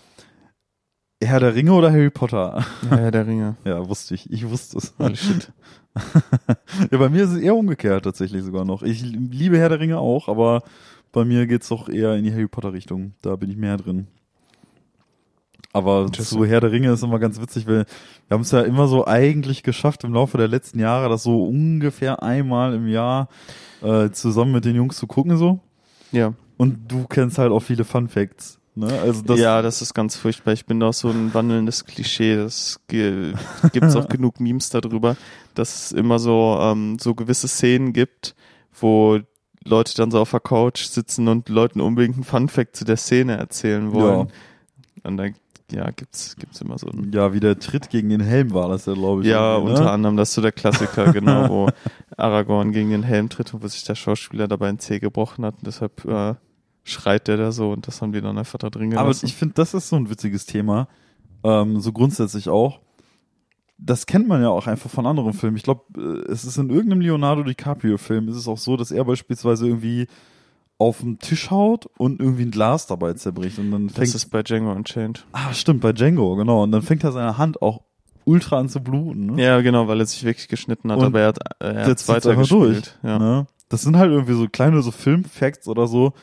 [1.23, 2.65] Herr der Ringe oder Harry Potter?
[2.91, 3.57] Ja, Herr der Ringe.
[3.65, 4.31] Ja, wusste ich.
[4.31, 4.95] Ich wusste es.
[4.99, 5.53] Holy shit.
[6.91, 8.83] ja, bei mir ist es eher umgekehrt tatsächlich sogar noch.
[8.83, 10.63] Ich liebe Herr der Ringe auch, aber
[11.13, 13.13] bei mir geht's doch eher in die Harry Potter Richtung.
[13.23, 14.07] Da bin ich mehr drin.
[15.73, 16.39] Aber Interesting.
[16.39, 17.87] zu Herr der Ringe ist immer ganz witzig, weil
[18.29, 21.45] wir haben es ja immer so eigentlich geschafft im Laufe der letzten Jahre, das so
[21.45, 23.29] ungefähr einmal im Jahr
[23.83, 25.61] äh, zusammen mit den Jungs zu gucken so.
[26.11, 26.35] Ja.
[26.57, 28.59] Und du kennst halt auch viele Fun Facts.
[28.75, 28.87] Ne?
[29.01, 30.53] Also das, ja, das ist ganz furchtbar.
[30.53, 32.37] Ich bin doch so ein wandelndes Klischee.
[32.37, 33.35] Das ge
[33.73, 35.17] gibt's auch genug Memes darüber,
[35.55, 38.35] dass es immer so ähm, so gewisse Szenen gibt,
[38.79, 39.21] wo
[39.65, 43.37] Leute dann so auf der Couch sitzen und Leuten unbedingt einen Funfact zu der Szene
[43.37, 44.29] erzählen wollen.
[45.03, 45.35] Und dann
[45.73, 48.87] ja, gibt's gibt's immer so ein ja, wie der Tritt gegen den Helm war das
[48.87, 49.29] ja, glaube ich.
[49.29, 49.91] ja, irgendwie, unter ne?
[49.91, 51.69] anderem, das ist so der Klassiker, genau, wo
[52.17, 55.55] Aragorn gegen den Helm tritt und wo sich der Schauspieler dabei ein Zeh gebrochen hat
[55.59, 56.35] und deshalb äh,
[56.85, 59.27] schreit der da so und das haben die dann einfach da drin Aber gelassen.
[59.27, 60.89] ich finde, das ist so ein witziges Thema.
[61.43, 62.81] Ähm, so grundsätzlich auch.
[63.79, 65.57] Das kennt man ja auch einfach von anderen Filmen.
[65.57, 69.05] Ich glaube, äh, es ist in irgendeinem Leonardo DiCaprio-Film ist es auch so, dass er
[69.05, 70.07] beispielsweise irgendwie
[70.81, 74.31] auf den Tisch haut und irgendwie ein Glas dabei zerbricht und dann das fängt ist
[74.31, 75.27] bei Django Unchained.
[75.33, 77.83] ah stimmt bei Django genau und dann fängt er seine Hand auch
[78.25, 79.43] ultra an zu bluten ne?
[79.43, 82.09] Ja, genau, weil er sich wirklich geschnitten hat, Und aber er hat, äh, er zieht's
[82.09, 82.99] weiter gespielt.
[83.03, 83.19] Ja.
[83.19, 83.47] ne?
[83.69, 86.15] das sind halt irgendwie so kleine so Filmfacts oder so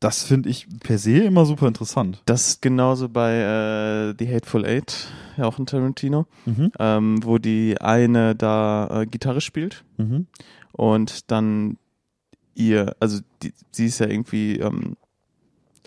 [0.00, 4.66] das finde ich per se immer super interessant Das ist genauso bei äh, The Hateful
[4.66, 6.72] Eight, ja auch ein Tarantino, mhm.
[6.78, 10.26] ähm, wo die eine da äh, Gitarre spielt Mhm.
[10.72, 11.78] und dann
[12.56, 14.96] ihr, also die, sie ist ja irgendwie ähm,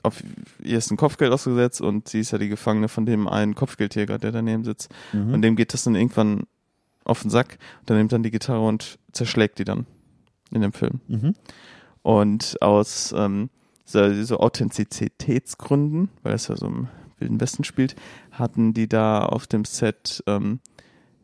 [0.03, 0.23] auf
[0.63, 4.17] ihr ist ein Kopfgeld ausgesetzt und sie ist ja die Gefangene von dem einen Kopfgeldjäger,
[4.17, 4.89] der daneben sitzt.
[5.11, 5.33] Mhm.
[5.33, 6.43] Und dem geht das dann irgendwann
[7.03, 7.57] auf den Sack.
[7.81, 9.85] Und dann nimmt dann die Gitarre und zerschlägt die dann
[10.51, 11.01] in dem Film.
[11.07, 11.35] Mhm.
[12.01, 13.49] Und aus ähm,
[13.85, 17.95] so, so Authentizitätsgründen, weil es ja so im Wilden Westen spielt,
[18.31, 20.59] hatten die da auf dem Set ähm,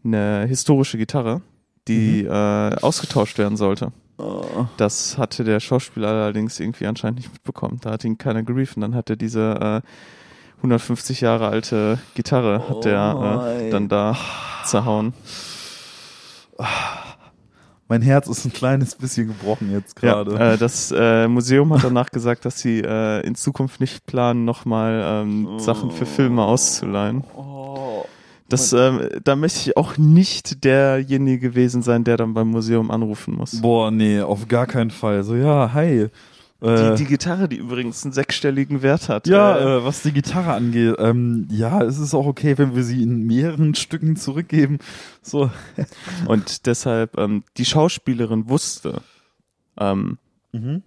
[0.03, 1.41] eine historische Gitarre,
[1.87, 3.91] die äh, ausgetauscht werden sollte.
[4.17, 4.65] Oh.
[4.77, 7.79] Das hatte der Schauspieler allerdings irgendwie anscheinend nicht mitbekommen.
[7.81, 8.81] Da hat ihn keiner geriefen.
[8.81, 9.87] Dann hat er diese äh,
[10.57, 14.17] 150 Jahre alte Gitarre hat der äh, Oh, dann da
[14.63, 15.13] zerhauen.
[17.87, 20.33] Mein Herz ist ein kleines bisschen gebrochen jetzt gerade.
[20.33, 24.43] Ja, äh, das äh, Museum hat danach gesagt, dass sie äh, in Zukunft nicht planen,
[24.43, 27.23] nochmal ähm, Sachen für Filme auszuleihen.
[27.35, 28.05] oh.
[28.47, 33.35] Das, ähm, da möchte ich auch nicht derjenige gewesen sein, der dann beim Museum anrufen
[33.35, 33.59] muss.
[33.61, 35.23] Boah, nee, auf gar keinen Fall.
[35.23, 36.09] So, ja, hi.
[36.61, 39.27] Die, Äh, die Gitarre, die übrigens einen sechsstelligen Wert hat.
[39.27, 42.83] ja, äh, äh, was die Gitarre angeht, ähm, ja, es ist auch okay, wenn wir
[42.83, 44.79] sie in mehreren Stücken zurückgeben.
[45.21, 45.51] So,
[46.27, 49.01] Und deshalb, ähm, die Schauspielerin wusste,
[49.77, 50.17] ähm,
[50.53, 50.83] Mhm.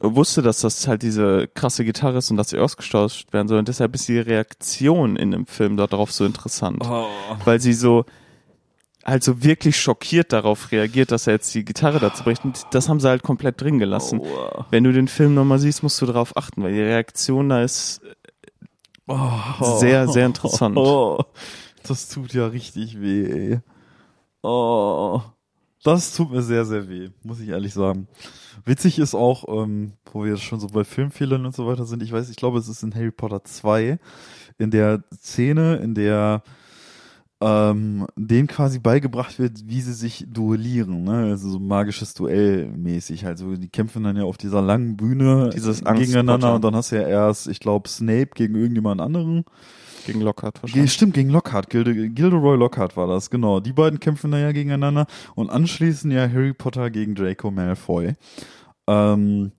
[0.00, 3.58] Wusste, dass das halt diese krasse Gitarre ist und dass sie ausgestauscht werden soll.
[3.58, 6.82] Und deshalb ist die Reaktion in dem Film darauf so interessant.
[6.88, 7.06] Oh.
[7.44, 8.04] Weil sie so
[9.04, 12.44] halt so wirklich schockiert darauf reagiert, dass er jetzt die Gitarre dazu bricht.
[12.44, 14.20] Und das haben sie halt komplett drin gelassen.
[14.20, 14.64] Oh.
[14.70, 18.00] Wenn du den Film nochmal siehst, musst du darauf achten, weil die Reaktion da ist
[19.78, 20.76] sehr, sehr interessant.
[20.76, 21.24] Oh,
[21.82, 23.60] das tut ja richtig weh, ey.
[24.42, 25.22] Oh,
[25.82, 28.06] das tut mir sehr, sehr weh, muss ich ehrlich sagen.
[28.64, 32.02] Witzig ist auch, ähm, wo wir jetzt schon so bei Filmfehlern und so weiter sind,
[32.02, 33.98] ich weiß, ich glaube, es ist in Harry Potter 2,
[34.58, 36.42] in der Szene, in der
[37.40, 41.30] ähm, denen quasi beigebracht wird, wie sie sich duellieren, ne?
[41.30, 43.26] Also so magisches Duell mäßig.
[43.26, 46.96] Also die kämpfen dann ja auf dieser langen Bühne Dieses gegeneinander und dann hast du
[46.96, 49.44] ja erst, ich glaube, Snape gegen irgendjemand anderen.
[50.08, 50.92] Gegen Lockhart wahrscheinlich.
[50.92, 53.60] stimmt, gegen Lockhart, Gilde, Gilderoy Lockhart war das, genau.
[53.60, 58.14] Die beiden kämpfen da ja gegeneinander und anschließend ja Harry Potter gegen Draco Malfoy.
[58.86, 59.52] Ähm,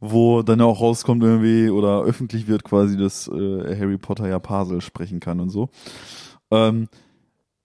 [0.00, 4.38] wo dann ja auch rauskommt irgendwie oder öffentlich wird quasi, dass äh, Harry Potter ja
[4.38, 5.70] Parsel sprechen kann und so.
[6.50, 6.88] Ähm,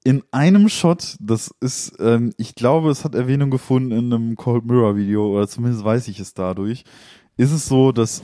[0.03, 4.65] in einem Shot, das ist, ähm, ich glaube, es hat Erwähnung gefunden in einem Cold
[4.65, 6.83] Mirror Video, oder zumindest weiß ich es dadurch,
[7.37, 8.21] ist es so, dass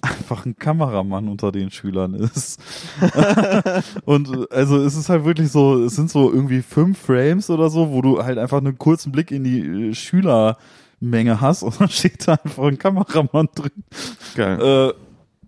[0.00, 2.60] einfach ein Kameramann unter den Schülern ist.
[4.04, 7.90] und also es ist halt wirklich so, es sind so irgendwie fünf Frames oder so,
[7.90, 12.26] wo du halt einfach einen kurzen Blick in die äh, Schülermenge hast und dann steht
[12.26, 13.84] da einfach ein Kameramann drin.
[14.34, 14.60] Geil.
[14.60, 14.92] Äh,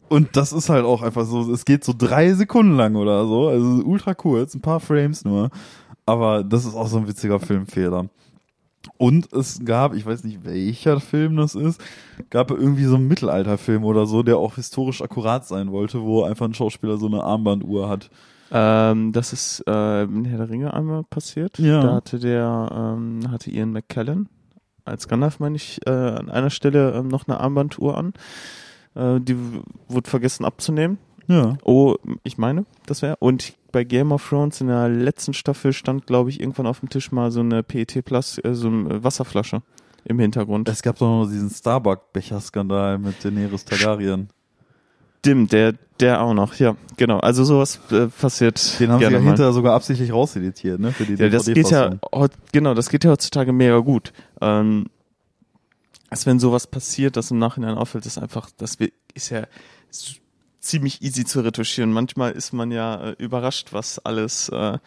[0.09, 3.49] und das ist halt auch einfach so, es geht so drei Sekunden lang oder so,
[3.49, 5.51] also ultra kurz, ein paar Frames nur.
[6.07, 8.07] Aber das ist auch so ein witziger Filmfehler.
[8.97, 11.81] Und es gab, ich weiß nicht welcher Film das ist,
[12.31, 16.47] gab irgendwie so einen Mittelalterfilm oder so, der auch historisch akkurat sein wollte, wo einfach
[16.47, 18.11] ein Schauspieler so eine Armbanduhr hat.
[18.51, 21.59] Ähm, das ist äh, in Herr der Ringe einmal passiert.
[21.59, 21.83] Ja.
[21.83, 24.29] Da hatte der, ähm, hatte Ian McKellen
[24.85, 28.14] als Gandalf, meine ich, äh, an einer Stelle ähm, noch eine Armbanduhr an.
[28.95, 29.37] Äh, die
[29.87, 30.99] wurde vergessen abzunehmen.
[31.26, 31.59] Ja.
[31.62, 33.16] Oh, ich meine, das wäre.
[33.20, 36.89] Und bei Game of Thrones in der letzten Staffel stand, glaube ich, irgendwann auf dem
[36.89, 39.62] Tisch mal so eine PET Plus, äh, so eine Wasserflasche
[40.05, 40.69] im Hintergrund.
[40.69, 44.29] Es gab doch noch diesen Starbuck-Becher-Skandal mit Daenerys Targaryen.
[45.21, 47.19] Stimmt, der, der auch noch, ja, genau.
[47.19, 48.79] Also sowas äh, passiert.
[48.81, 49.21] Den haben sie ja mal.
[49.21, 50.93] hinterher sogar absichtlich rauseditiert, ne?
[50.93, 51.99] Für die Ja, das geht ja,
[52.53, 54.12] genau, das geht ja heutzutage mega gut.
[54.41, 54.87] Ähm,
[56.09, 58.79] als wenn sowas passiert, das im Nachhinein auffällt, ist einfach, das
[59.14, 59.47] ist ja
[60.61, 61.93] ziemlich easy zu retuschieren.
[61.93, 64.79] Manchmal ist man ja äh, überrascht, was alles, äh,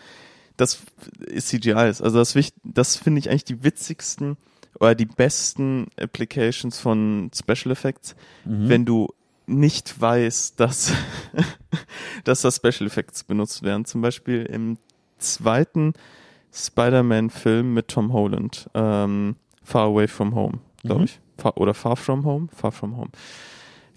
[0.57, 0.79] das
[1.27, 2.01] ist CGI ist.
[2.01, 4.37] Also das, das finde ich eigentlich die witzigsten
[4.79, 8.15] oder die besten Applications von Special Effects,
[8.45, 8.69] Mhm.
[8.69, 9.13] wenn du
[9.47, 10.91] nicht weißt, dass,
[12.23, 13.85] dass da Special Effects benutzt werden.
[13.85, 14.77] Zum Beispiel im
[15.17, 15.93] zweiten
[16.53, 21.05] Spider-Man-Film mit Tom Holland, ähm, Far Away from Home, glaube Mhm.
[21.05, 21.19] ich.
[21.37, 22.47] Far, oder Far From Home?
[22.55, 23.09] Far From Home.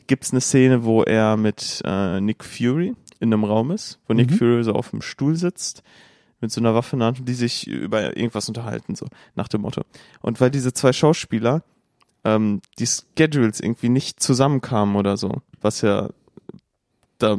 [0.07, 4.15] Gibt es eine Szene, wo er mit äh, Nick Fury in einem Raum ist, wo
[4.15, 4.35] Nick Mhm.
[4.37, 5.83] Fury so auf dem Stuhl sitzt,
[6.41, 9.63] mit so einer Waffe in der Hand, die sich über irgendwas unterhalten, so nach dem
[9.63, 9.83] Motto.
[10.21, 11.63] Und weil diese zwei Schauspieler
[12.25, 16.11] ähm, die Schedules irgendwie nicht zusammenkamen oder so, was ja
[17.19, 17.39] da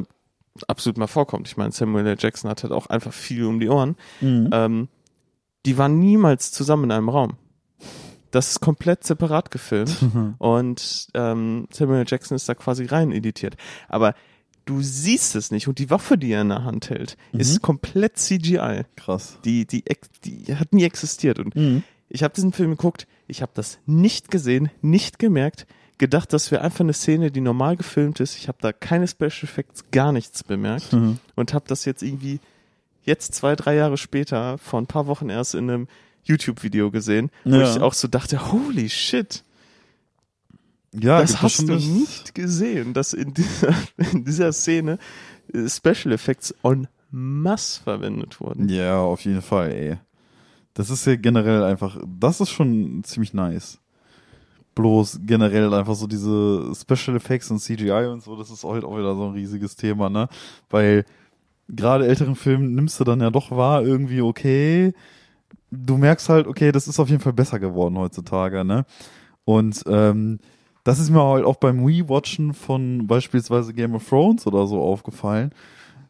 [0.68, 1.48] absolut mal vorkommt.
[1.48, 2.16] Ich meine, Samuel L.
[2.20, 3.96] Jackson hat halt auch einfach viel um die Ohren.
[4.22, 4.50] Mhm.
[4.52, 4.88] Ähm,
[5.66, 7.34] die waren niemals zusammen in einem Raum.
[8.36, 9.96] Das ist komplett separat gefilmt
[10.40, 12.06] und ähm, Samuel.
[12.08, 13.56] Jackson ist da quasi rein editiert.
[13.88, 14.14] Aber
[14.66, 18.18] du siehst es nicht und die Waffe, die er in der Hand hält, ist komplett
[18.18, 18.84] CGI.
[18.96, 19.38] Krass.
[19.46, 19.84] Die, die,
[20.24, 21.84] die hat nie existiert und Mhm.
[22.10, 25.66] ich habe diesen Film geguckt, ich habe das nicht gesehen, nicht gemerkt,
[25.98, 28.38] gedacht, das wäre einfach eine Szene, die normal gefilmt ist.
[28.38, 31.20] Ich habe da keine Special Effects, gar nichts bemerkt Mhm.
[31.36, 32.40] und habe das jetzt irgendwie
[33.04, 35.88] jetzt zwei, drei Jahre später, vor ein paar Wochen erst in einem
[36.26, 37.72] YouTube-Video gesehen, wo Ja.
[37.76, 39.44] ich auch so dachte, holy shit,
[40.94, 43.74] Ja, das hast schon du das- nicht gesehen, dass in dieser,
[44.12, 44.98] in dieser Szene
[45.54, 48.70] äh, Special Effects en masse verwendet wurden.
[48.70, 49.98] Ja, auf jeden Fall, ey.
[50.74, 53.80] Das ist ja generell einfach, das ist schon ziemlich nice.
[54.74, 58.98] Bloß generell einfach so diese Special Effects und CGI und so, das ist halt auch
[58.98, 60.28] wieder so ein riesiges Thema, ne?
[60.70, 61.06] Weil
[61.70, 64.94] gerade älteren Filmen nimmst du dann ja doch wahr, irgendwie okay.
[65.72, 68.86] Du merkst halt, okay, das ist auf jeden Fall besser geworden heutzutage, ne?
[69.44, 70.40] Und ähm,
[70.84, 75.52] das ist mir halt auch beim Rewatchen von beispielsweise Game of Thrones oder so aufgefallen,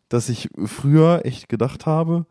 [0.10, 2.26] dass ich früher echt gedacht habe,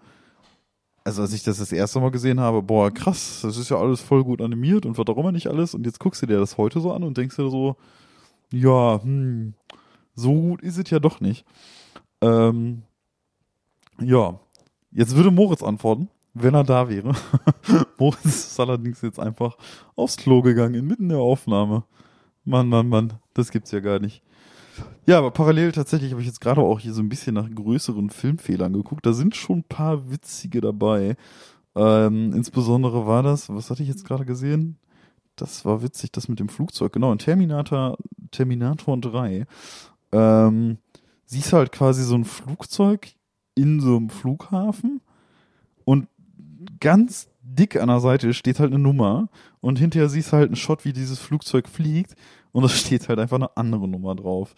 [1.05, 4.01] also als ich das das erste Mal gesehen habe, boah, krass, das ist ja alles
[4.01, 5.75] voll gut animiert und was auch immer nicht alles.
[5.75, 7.77] Und jetzt guckst du dir das heute so an und denkst dir so,
[8.51, 9.55] ja, hm,
[10.15, 11.45] so gut ist es ja doch nicht.
[12.23, 12.83] Ähm,
[14.01, 14.41] ja,
[14.93, 16.09] jetzt würde Moritz antworten.
[16.35, 17.13] Wenn er da wäre.
[17.99, 19.57] Moritz ist allerdings jetzt einfach
[19.97, 21.85] aufs Klo gegangen, inmitten der Aufnahme.
[22.45, 24.23] Mann, Mann, Mann, das gibt's ja gar nicht.
[25.07, 28.11] Ja, aber parallel tatsächlich habe ich jetzt gerade auch hier so ein bisschen nach größeren
[28.11, 29.07] Filmfehlern geguckt.
[29.07, 31.17] Da sind schon ein paar witzige dabei.
[31.77, 34.79] Ähm, insbesondere war das, was hatte ich jetzt gerade gesehen?
[35.37, 36.93] Das war witzig, das mit dem Flugzeug.
[36.93, 37.97] Genau, in Terminator,
[38.31, 39.47] Terminator 3.
[40.13, 40.79] Ähm,
[41.25, 43.09] siehst halt quasi so ein Flugzeug
[43.55, 45.01] in so einem Flughafen
[45.85, 46.09] und
[46.85, 49.29] ganz dick an der Seite steht halt eine Nummer
[49.61, 52.15] und hinterher siehst du halt einen Shot, wie dieses Flugzeug fliegt
[52.53, 54.55] und da steht halt einfach eine andere Nummer drauf.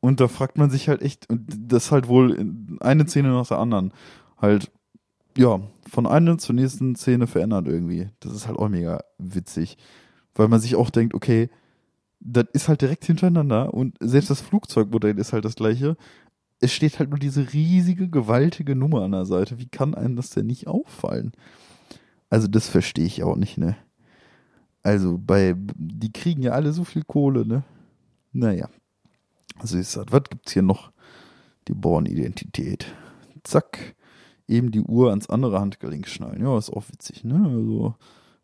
[0.00, 3.58] Und da fragt man sich halt echt, das halt wohl in- eine Szene nach der
[3.58, 3.92] anderen
[4.40, 4.72] halt,
[5.36, 8.08] ja, von einer zur nächsten Szene verändert irgendwie.
[8.20, 9.76] Das ist halt auch mega witzig.
[10.34, 11.50] Weil man sich auch denkt, okay,
[12.20, 15.96] das ist halt direkt hintereinander und selbst das Flugzeugmodell ist halt das gleiche.
[16.62, 19.58] Es steht halt nur diese riesige, gewaltige Nummer an der Seite.
[19.58, 21.32] Wie kann einem das denn nicht auffallen?
[22.30, 23.76] Also das verstehe ich auch nicht, ne?
[24.84, 27.64] Also bei, die kriegen ja alle so viel Kohle, ne?
[28.32, 28.68] Naja.
[29.58, 30.92] Also ist das, was gibt's hier noch?
[31.66, 32.86] Die Born-Identität.
[33.42, 33.96] Zack.
[34.46, 36.42] Eben die Uhr ans andere Handgelenk schnallen.
[36.42, 37.42] Ja, ist auch witzig, ne?
[37.44, 37.96] Also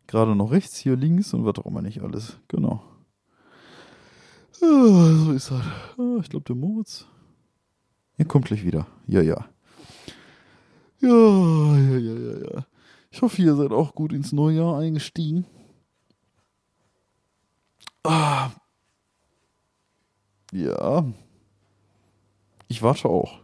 [0.07, 2.37] gerade noch rechts, hier links und was auch immer nicht alles.
[2.49, 2.83] Genau.
[4.61, 5.61] Ah, so ist das.
[5.97, 7.07] Ah, ich glaube, der Moritz.
[8.19, 8.85] Er kommt gleich wieder.
[9.07, 9.47] Ja, ja.
[10.99, 12.65] Ja, ja, ja, ja, ja.
[13.09, 15.45] Ich hoffe, ihr seid auch gut ins neue Jahr eingestiegen.
[18.03, 18.51] Ah.
[20.51, 21.05] Ja.
[22.67, 23.39] Ich warte auch.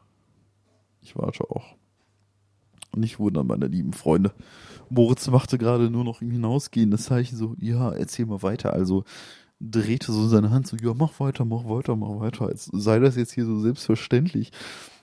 [1.02, 1.78] Ich warte auch.
[2.98, 4.34] Nicht wundern, meine lieben Freunde.
[4.90, 8.74] Moritz machte gerade nur noch im Hinausgehen das Zeichen so, ja, erzähl mal weiter.
[8.74, 9.06] Also
[9.60, 12.48] drehte so seine Hand so, ja, mach weiter, mach weiter, mach weiter.
[12.48, 14.52] Als sei das jetzt hier so selbstverständlich,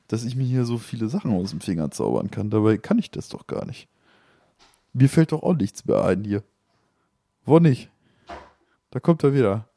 [0.09, 2.50] dass ich mir hier so viele Sachen aus dem Finger zaubern kann.
[2.50, 3.88] Dabei kann ich das doch gar nicht.
[4.92, 6.42] Mir fällt doch auch nichts mehr ein hier.
[7.44, 7.90] Wo nicht?
[8.90, 9.68] Da kommt er wieder.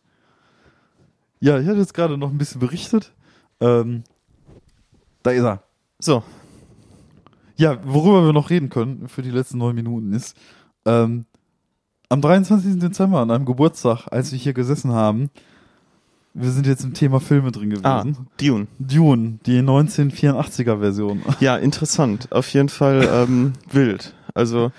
[1.39, 3.13] Ja, ich hatte jetzt gerade noch ein bisschen berichtet.
[3.61, 4.03] Ähm,
[5.23, 5.63] da ist er.
[5.99, 6.23] So,
[7.57, 10.35] Ja, worüber wir noch reden können für die letzten neun Minuten ist,
[10.83, 11.25] ähm,
[12.09, 12.79] am 23.
[12.79, 15.29] Dezember, an einem Geburtstag, als wir hier gesessen haben,
[16.33, 18.27] wir sind jetzt im Thema Filme drin ah, gewesen.
[18.37, 18.67] Dune.
[18.77, 21.21] Dune, die 1984er Version.
[21.39, 22.31] Ja, interessant.
[22.31, 24.13] Auf jeden Fall ähm, wild.
[24.33, 24.71] Also,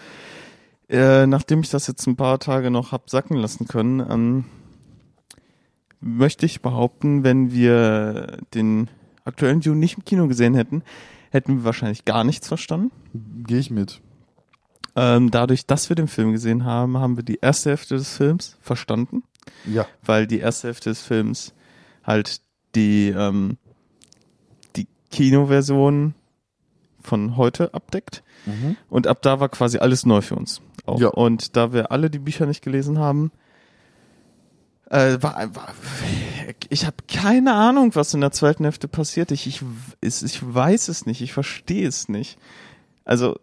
[0.90, 4.44] äh, nachdem ich das jetzt ein paar Tage noch hab sacken lassen können, ähm,
[6.00, 8.90] möchte ich behaupten, wenn wir den
[9.24, 10.82] aktuellen Dune nicht im Kino gesehen hätten,
[11.30, 12.90] hätten wir wahrscheinlich gar nichts verstanden.
[13.46, 14.02] Gehe ich mit.
[14.96, 18.56] Ähm, dadurch, dass wir den Film gesehen haben, haben wir die erste Hälfte des Films
[18.62, 19.22] verstanden,
[19.66, 19.86] Ja.
[20.02, 21.52] weil die erste Hälfte des Films
[22.02, 22.40] halt
[22.74, 23.58] die, ähm,
[24.76, 26.14] die Kinoversion
[27.02, 28.22] von heute abdeckt.
[28.88, 30.60] Und ab da war quasi alles neu für uns.
[30.86, 31.00] Auch.
[31.00, 31.08] Ja.
[31.08, 33.32] Und da wir alle die Bücher nicht gelesen haben,
[34.88, 35.74] äh, war, war
[36.68, 39.32] ich habe keine Ahnung, was in der zweiten Hälfte passiert.
[39.32, 39.62] Ich, ich,
[40.00, 42.38] ich weiß es nicht, ich verstehe es nicht.
[43.04, 43.36] Also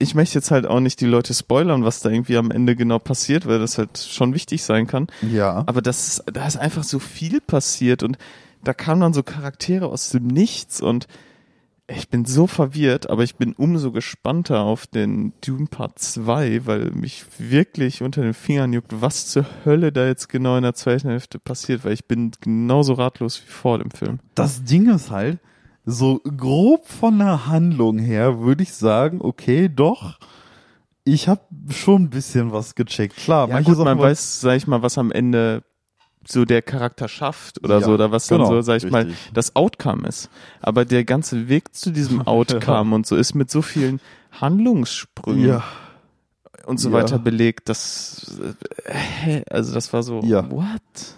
[0.00, 2.98] ich möchte jetzt halt auch nicht die Leute spoilern, was da irgendwie am Ende genau
[2.98, 5.08] passiert, weil das halt schon wichtig sein kann.
[5.20, 5.62] Ja.
[5.66, 8.16] Aber das ist, da ist einfach so viel passiert und
[8.64, 11.06] da kamen dann so Charaktere aus dem Nichts und
[11.86, 16.92] ich bin so verwirrt, aber ich bin umso gespannter auf den Dune Part 2, weil
[16.92, 21.08] mich wirklich unter den Fingern juckt, was zur Hölle da jetzt genau in der zweiten
[21.08, 24.20] Hälfte passiert, weil ich bin genauso ratlos wie vor dem Film.
[24.34, 25.40] Das Ding ist halt,
[25.90, 30.18] so grob von der Handlung her würde ich sagen, okay, doch.
[31.04, 33.16] Ich habe schon ein bisschen was gecheckt.
[33.16, 35.62] Klar, Ja gut, man weiß, sag ich mal, was am Ende
[36.26, 39.04] so der Charakter schafft oder Ja, so, oder was dann genau, so, sag ich mal,
[39.04, 39.30] richtig.
[39.32, 40.28] das Outcome ist.
[40.60, 44.00] Aber der ganze Weg zu diesem Outcome und so ist mit so vielen
[44.32, 45.64] Handlungssprüngen Ja.
[46.70, 46.94] Und so Ja.
[46.94, 48.38] weiter belegt, das,
[48.84, 50.50] äh, also das war so, Ja.
[50.50, 50.64] what?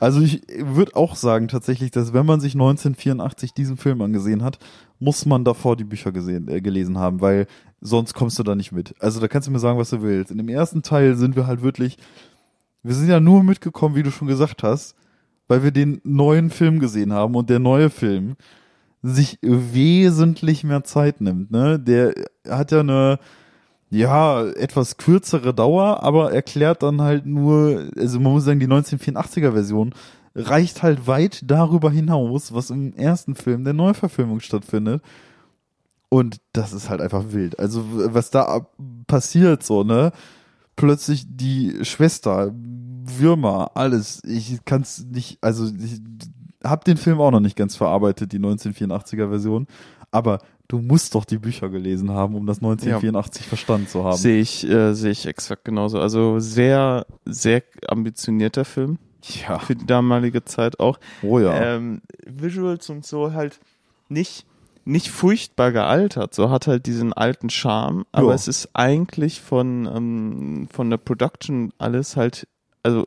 [0.01, 4.59] Also ich würde auch sagen tatsächlich, dass wenn man sich 1984 diesen Film angesehen hat,
[4.99, 7.47] muss man davor die Bücher gesehen, äh, gelesen haben, weil
[7.81, 8.95] sonst kommst du da nicht mit.
[9.01, 10.31] Also da kannst du mir sagen, was du willst.
[10.31, 11.99] In dem ersten Teil sind wir halt wirklich,
[12.83, 14.95] wir sind ja nur mitgekommen, wie du schon gesagt hast,
[15.49, 18.37] weil wir den neuen Film gesehen haben und der neue Film
[19.03, 21.51] sich wesentlich mehr Zeit nimmt.
[21.51, 21.79] Ne?
[21.81, 22.15] Der
[22.49, 23.19] hat ja eine
[23.93, 29.53] ja, etwas kürzere Dauer, aber erklärt dann halt nur, also man muss sagen, die 1984er
[29.53, 29.95] Version
[30.35, 35.03] reicht halt weit darüber hinaus, was im ersten Film der Neuverfilmung stattfindet.
[36.09, 37.59] Und das ist halt einfach wild.
[37.59, 38.67] Also, was da
[39.07, 40.13] passiert, so, ne?
[40.75, 44.23] Plötzlich die Schwester, Würmer, alles.
[44.25, 46.01] Ich kann's nicht, also, ich
[46.65, 49.67] hab den Film auch noch nicht ganz verarbeitet, die 1984er Version.
[50.11, 50.39] Aber
[50.73, 54.17] du musst doch die Bücher gelesen haben, um das 1984 verstanden zu haben.
[54.17, 56.01] Sehe ich, äh, sehe ich exakt genauso.
[56.01, 58.97] Also sehr, sehr ambitionierter Film
[59.47, 59.59] Ja.
[59.59, 60.99] für die damalige Zeit auch.
[61.23, 61.77] Oh ja.
[61.77, 63.61] Ähm, Visuals und so halt
[64.09, 64.47] nicht,
[64.87, 66.33] nicht furchtbar gealtert.
[66.35, 68.35] So hat halt diesen alten Charme, aber Ja.
[68.35, 72.49] es ist eigentlich von, ähm, von der Production alles halt,
[72.83, 73.05] also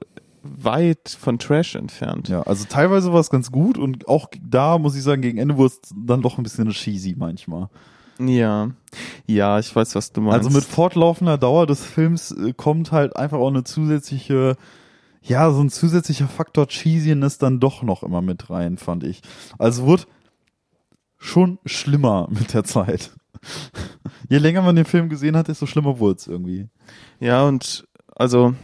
[0.58, 2.30] weit von Trash entfernt.
[2.30, 5.58] Ja, also teilweise war es ganz gut und auch da muss ich sagen, gegen Ende
[5.58, 7.70] wurde es dann doch ein bisschen cheesy manchmal.
[8.20, 8.70] Ja,
[9.26, 10.38] ja, ich weiß, was du meinst.
[10.38, 14.56] Also mit fortlaufender Dauer des Films äh, kommt halt einfach auch eine zusätzliche,
[15.22, 19.22] ja, so ein zusätzlicher Faktor Cheesiness dann doch noch immer mit rein, fand ich.
[19.58, 20.04] Also wurde
[21.18, 23.12] schon schlimmer mit der Zeit.
[24.30, 26.68] Je länger man den Film gesehen hat, desto schlimmer wurde es irgendwie.
[27.20, 27.86] Ja, und
[28.16, 28.56] also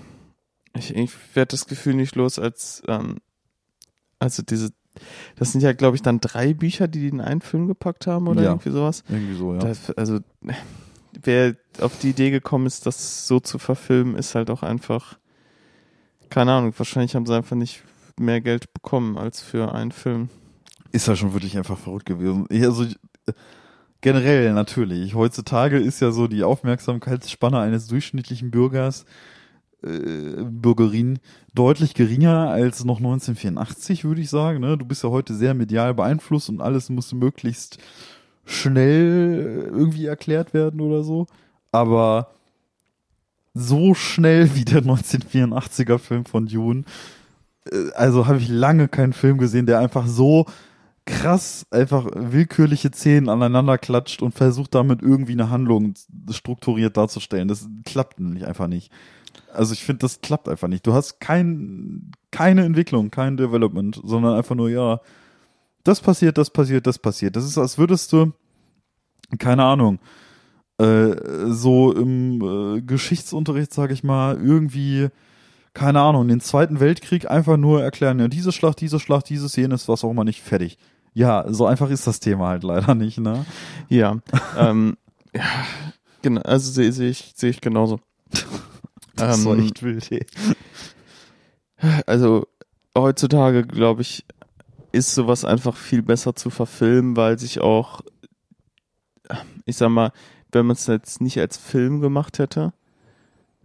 [0.75, 3.17] ich, ich werde das Gefühl nicht los, als ähm,
[4.19, 4.71] also diese,
[5.35, 8.27] das sind ja, glaube ich, dann drei Bücher, die die in einen Film gepackt haben
[8.27, 8.49] oder Ja.
[8.51, 9.03] irgendwie sowas.
[9.09, 9.59] Irgendwie so, ja.
[9.59, 10.19] Das, also
[11.23, 15.17] wer auf die Idee gekommen ist, das so zu verfilmen, ist halt auch einfach,
[16.29, 17.83] keine Ahnung, wahrscheinlich haben sie einfach nicht
[18.19, 20.29] mehr Geld bekommen als für einen Film.
[20.91, 22.47] ist ja schon wirklich einfach verrückt gewesen.
[22.51, 22.85] Also
[24.01, 25.15] generell natürlich.
[25.15, 29.05] Heutzutage ist ja so die Aufmerksamkeitsspanne eines durchschnittlichen Bürgers,
[29.83, 31.19] äh, Bürgerin
[31.53, 34.59] deutlich geringer als noch 1984, würde ich sagen.
[34.59, 34.77] Ne?
[34.77, 37.77] Du bist ja heute sehr medial beeinflusst und alles muss möglichst
[38.45, 41.27] schnell irgendwie erklärt werden oder so.
[41.71, 42.31] Aber
[43.53, 46.83] so schnell wie der 1984er Film von Dune,
[47.71, 50.45] äh, also habe ich lange keinen Film gesehen, der einfach so
[51.05, 55.95] krass einfach willkürliche Szenen aneinander klatscht und versucht damit irgendwie eine Handlung
[56.29, 57.47] strukturiert darzustellen.
[57.47, 58.91] Das klappt nämlich einfach nicht.
[59.53, 60.87] Also ich finde, das klappt einfach nicht.
[60.87, 65.01] Du hast kein, keine Entwicklung, kein Development, sondern einfach nur, ja,
[65.83, 67.35] das passiert, das passiert, das passiert.
[67.35, 68.31] Das ist, als würdest du,
[69.39, 69.99] keine Ahnung,
[70.77, 71.15] äh,
[71.47, 72.41] so im
[72.77, 75.09] äh, Geschichtsunterricht, sag ich mal, irgendwie,
[75.73, 79.87] keine Ahnung, den Zweiten Weltkrieg einfach nur erklären, ja, diese Schlacht, diese Schlacht, dieses, jenes,
[79.87, 80.77] was auch immer nicht, fertig.
[81.13, 83.45] Ja, so einfach ist das Thema halt leider nicht, ne?
[83.89, 84.17] Ja,
[84.57, 84.97] ähm,
[85.35, 85.43] ja,
[86.21, 87.99] genau, also sehe sehe ich, sehe ich genauso.
[89.15, 90.25] Das war Ähm, echt wild, ey.
[92.05, 92.47] Also
[92.95, 94.25] heutzutage, glaube ich,
[94.91, 98.01] ist sowas einfach viel besser zu verfilmen, weil sich auch,
[99.65, 100.11] ich sag mal,
[100.51, 102.73] wenn man es jetzt nicht als Film gemacht hätte,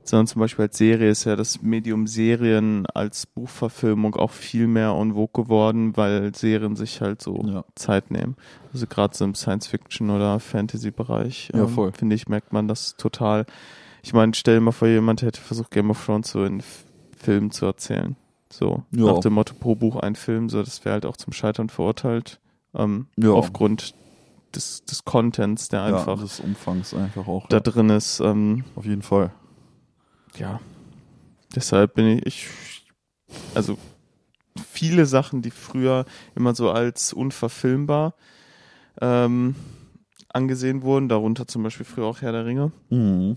[0.04, 4.90] sondern zum Beispiel als Serie, ist ja das Medium Serien als Buchverfilmung auch viel mehr
[4.90, 7.64] en vogue geworden, weil Serien sich halt so Ja.
[7.74, 8.36] Zeit nehmen.
[8.72, 13.46] Also gerade so im Science-Fiction- oder Fantasy-Bereich, Ja, ähm, finde ich, merkt man das total.
[14.06, 16.84] Ich meine, stell dir mal vor, jemand hätte versucht, Game of Thrones so in F-
[17.16, 18.14] Filmen zu erzählen.
[18.52, 19.06] So, Ja.
[19.12, 22.38] nach dem Motto pro Buch ein Film, so, das wäre halt auch zum Scheitern verurteilt.
[22.72, 23.30] Ähm, Ja.
[23.32, 23.94] Aufgrund
[24.54, 27.48] des, des Contents, der Ja, einfach des Umfangs einfach auch.
[27.48, 27.60] da ja.
[27.60, 28.20] drin ist.
[28.20, 29.32] Ähm, Auf jeden Fall.
[30.36, 30.60] ja,
[31.56, 32.48] deshalb bin ich, ich,
[33.56, 33.76] also
[34.64, 36.04] viele Sachen, die früher
[36.36, 38.14] immer so als unverfilmbar
[39.00, 39.56] ähm,
[40.28, 43.36] angesehen wurden, darunter zum Beispiel früher auch Herr der Ringe, Mhm.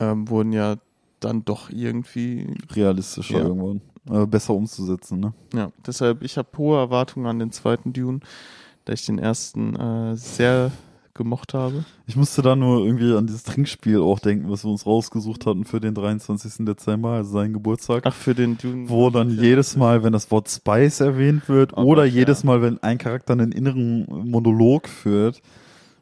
[0.00, 0.76] Ähm, wurden ja
[1.20, 3.44] dann doch irgendwie, Realistischer Ja.
[3.46, 3.80] irgendwann.
[4.10, 5.34] Äh, besser umzusetzen, ne?
[5.54, 8.20] ja, deshalb, ich habe hohe Erwartungen an den zweiten Dune,
[8.86, 10.70] da ich den ersten äh, sehr
[11.12, 11.84] gemocht habe.
[12.06, 15.64] Ich musste da nur irgendwie an dieses Trinkspiel auch denken, was wir uns rausgesucht hatten
[15.64, 16.64] für den 23.
[16.64, 18.04] Dezember, also seinen Geburtstag.
[18.06, 18.88] Ach, für den Dune.
[18.88, 22.46] wo dann jedes Mal, wenn das Wort Spice erwähnt wird, Oh oder jedes ja.
[22.46, 25.42] Mal, wenn ein Charakter einen inneren Monolog führt,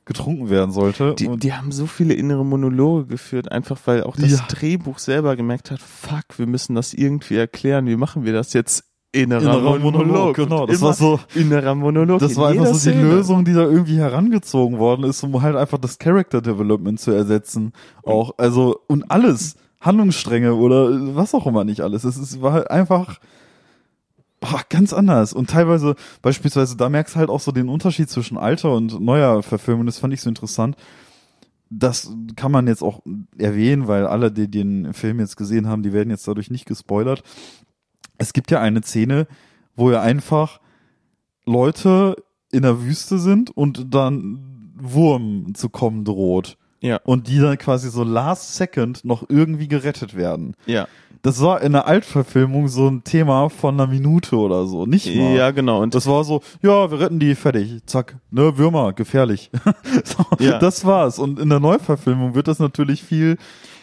[0.06, 1.14] getrunken werden sollte.
[1.14, 4.38] Die, die haben so viele innere Monologe geführt, einfach weil auch das Ja.
[4.48, 7.86] Drehbuch selber gemerkt hat, fuck, wir müssen das irgendwie erklären.
[7.86, 8.84] Wie machen wir das jetzt?
[9.12, 10.06] Innerer, innerer Monolog.
[10.06, 10.66] Monolog, genau.
[10.66, 12.20] Das war so, innerer Monolog.
[12.20, 13.02] das war einfach so die Szene.
[13.02, 17.72] Lösung, die da irgendwie herangezogen worden ist, um halt einfach das Character Development zu ersetzen.
[18.02, 19.56] Auch, also, und alles.
[19.80, 22.04] Handlungsstränge oder was auch immer nicht alles.
[22.04, 23.18] Es ist, war halt einfach,
[24.50, 25.32] boah, ganz anders.
[25.32, 29.42] Und teilweise, beispielsweise, da merkst du halt auch so den Unterschied zwischen alter und neuer
[29.42, 29.86] Verfilmung.
[29.86, 30.76] Das fand ich so interessant.
[31.68, 33.00] Das kann man jetzt auch
[33.36, 37.22] erwähnen, weil alle, die den Film jetzt gesehen haben, die werden jetzt dadurch nicht gespoilert.
[38.18, 39.26] Es gibt ja eine Szene,
[39.74, 40.60] wo ja einfach
[41.44, 42.16] Leute
[42.52, 46.56] in der Wüste sind und dann Wurm zu kommen droht.
[46.80, 47.00] Ja.
[47.04, 50.54] Und die dann quasi so last second noch irgendwie gerettet werden.
[50.66, 50.86] Ja.
[51.26, 54.86] Das war in der Altverfilmung so ein Thema von einer Minute oder so.
[54.86, 55.34] Nicht mal.
[55.34, 55.82] Ja, genau.
[55.82, 59.50] Und Das war so, ja, wir retten die, fertig, zack, ne, Würmer, gefährlich.
[60.04, 60.58] so, Ja.
[60.58, 61.18] Das war's.
[61.18, 63.38] Und in der Neuverfilmung wird das natürlich viel,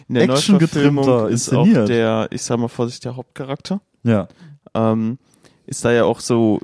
[0.07, 0.91] in der actiongetrimmter
[1.29, 3.81] Neuverfilmung ist auch der, ich sag mal vorsichtig, der Hauptcharakter.
[4.03, 4.27] ja,
[4.73, 5.17] Ähm,
[5.65, 6.61] ist da ja auch so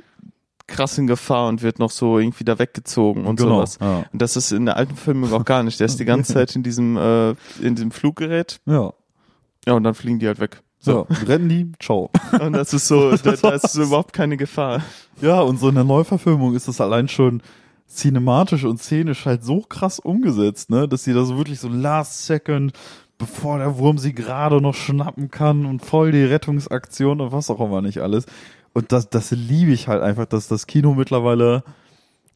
[0.66, 3.78] krass in Gefahr und wird noch so irgendwie da weggezogen und Genau, sowas.
[3.82, 4.04] ja.
[4.12, 5.78] Und das ist in der alten Filmung auch gar nicht.
[5.78, 8.60] Der ist die ganze Zeit in diesem, äh, in diesem Fluggerät.
[8.66, 8.92] Ja.
[9.66, 10.62] Ja, und dann fliegen die halt weg.
[10.82, 12.10] So, rennen die, ciao.
[12.40, 14.82] Und das ist so, da, da ist so überhaupt keine Gefahr.
[15.20, 17.42] Ja, und so in der Neuverfilmung ist das allein schon
[17.86, 22.24] cinematisch und szenisch halt so krass umgesetzt, ne, dass sie da so wirklich so last
[22.24, 22.72] second,
[23.18, 27.60] bevor der Wurm sie gerade noch schnappen kann und voll die Rettungsaktion und was auch
[27.60, 28.24] immer nicht alles.
[28.72, 31.64] Und das, das liebe ich halt einfach, dass das Kino mittlerweile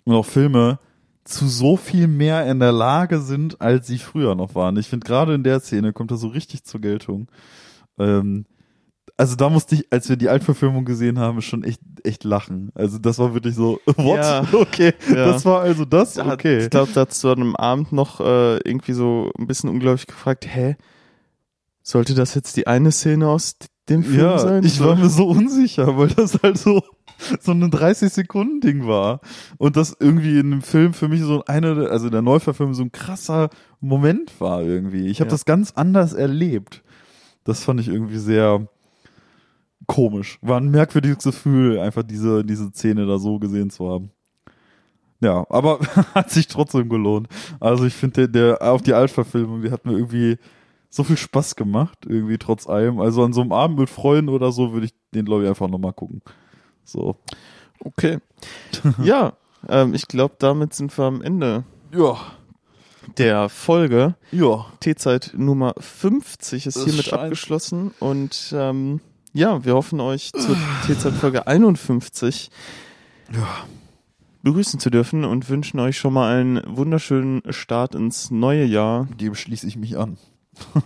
[0.05, 0.78] und auch Filme
[1.24, 4.76] zu so viel mehr in der Lage sind, als sie früher noch waren.
[4.76, 7.28] Ich finde gerade in der Szene kommt das so richtig zur Geltung.
[7.99, 8.47] Ähm,
[9.16, 12.72] also da musste ich, als wir die Altverfilmung gesehen haben, schon echt, echt lachen.
[12.74, 14.16] Also das war wirklich so, what?
[14.16, 14.45] Ja.
[14.53, 15.26] Okay, Ja.
[15.26, 16.14] das war also das?
[16.14, 16.64] Da Okay.
[16.64, 20.47] Ich glaube, da hat an einem Abend noch äh, irgendwie so ein bisschen unglaublich gefragt,
[20.53, 20.76] hä,
[21.82, 23.57] sollte das jetzt die eine Szene aus
[23.88, 24.64] dem Film Ja, sein?
[24.64, 26.82] ich war mir so unsicher, weil das halt so,
[27.40, 29.20] so ein 30-Sekunden-Ding war.
[29.59, 32.82] Und das irgendwie in dem Film für mich so eine, also in der Neuverfilmung so
[32.82, 35.07] ein krasser Moment war irgendwie.
[35.09, 35.34] Ich habe Ja.
[35.34, 36.82] das ganz anders erlebt.
[37.45, 38.66] Das fand ich irgendwie sehr
[39.86, 40.38] komisch.
[40.42, 44.11] War ein merkwürdiges Gefühl, einfach diese, diese Szene da so gesehen zu haben.
[45.20, 45.78] Ja, aber
[46.14, 47.28] hat sich trotzdem gelohnt.
[47.61, 50.38] Also ich finde, der, der, auch die Altverfilmung, die hat mir irgendwie
[50.90, 53.01] so viel Spaß gemacht, irgendwie trotz allem.
[53.01, 55.68] Also an so einem Abend mit Freunden oder so würde ich den, glaube ich, einfach
[55.68, 56.22] nochmal gucken.
[56.84, 57.16] So.
[57.80, 58.18] Okay.
[59.03, 59.32] ja,
[59.68, 62.16] ähm, ich glaube, damit sind wir am Ende Ja.
[63.18, 64.14] Der Folge.
[64.32, 64.66] Ja.
[64.80, 69.00] T-Zeit Nummer 50 ist Es hiermit scheint- abgeschlossen und ähm,
[69.32, 72.50] ja, wir hoffen euch zur T-Zeit Folge 51
[74.42, 79.09] begrüßen zu dürfen und wünschen euch schon mal einen wunderschönen Start ins neue Jahr.
[79.20, 80.18] Dem schließe ich mich an.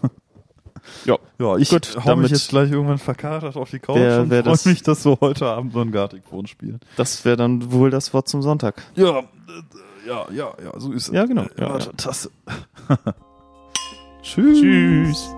[1.05, 4.23] Ja, Ja, ich Gut, hau damit- mich jetzt gleich irgendwann verkatert auf die Couch Wer-
[4.23, 6.81] und wer freue das- mich, dass wir heute Abend so ein Gartic-Phone spielen.
[6.97, 8.83] das wäre dann wohl das Wort zum Sonntag.
[8.95, 9.25] Ja,
[10.09, 11.15] ja, ja, ja, so ist es.
[11.15, 11.43] Ja, genau.
[11.43, 11.93] Äh, ja, ja.
[11.99, 12.31] Taste.
[14.23, 14.61] Tschüss.
[14.61, 15.29] Tschüss.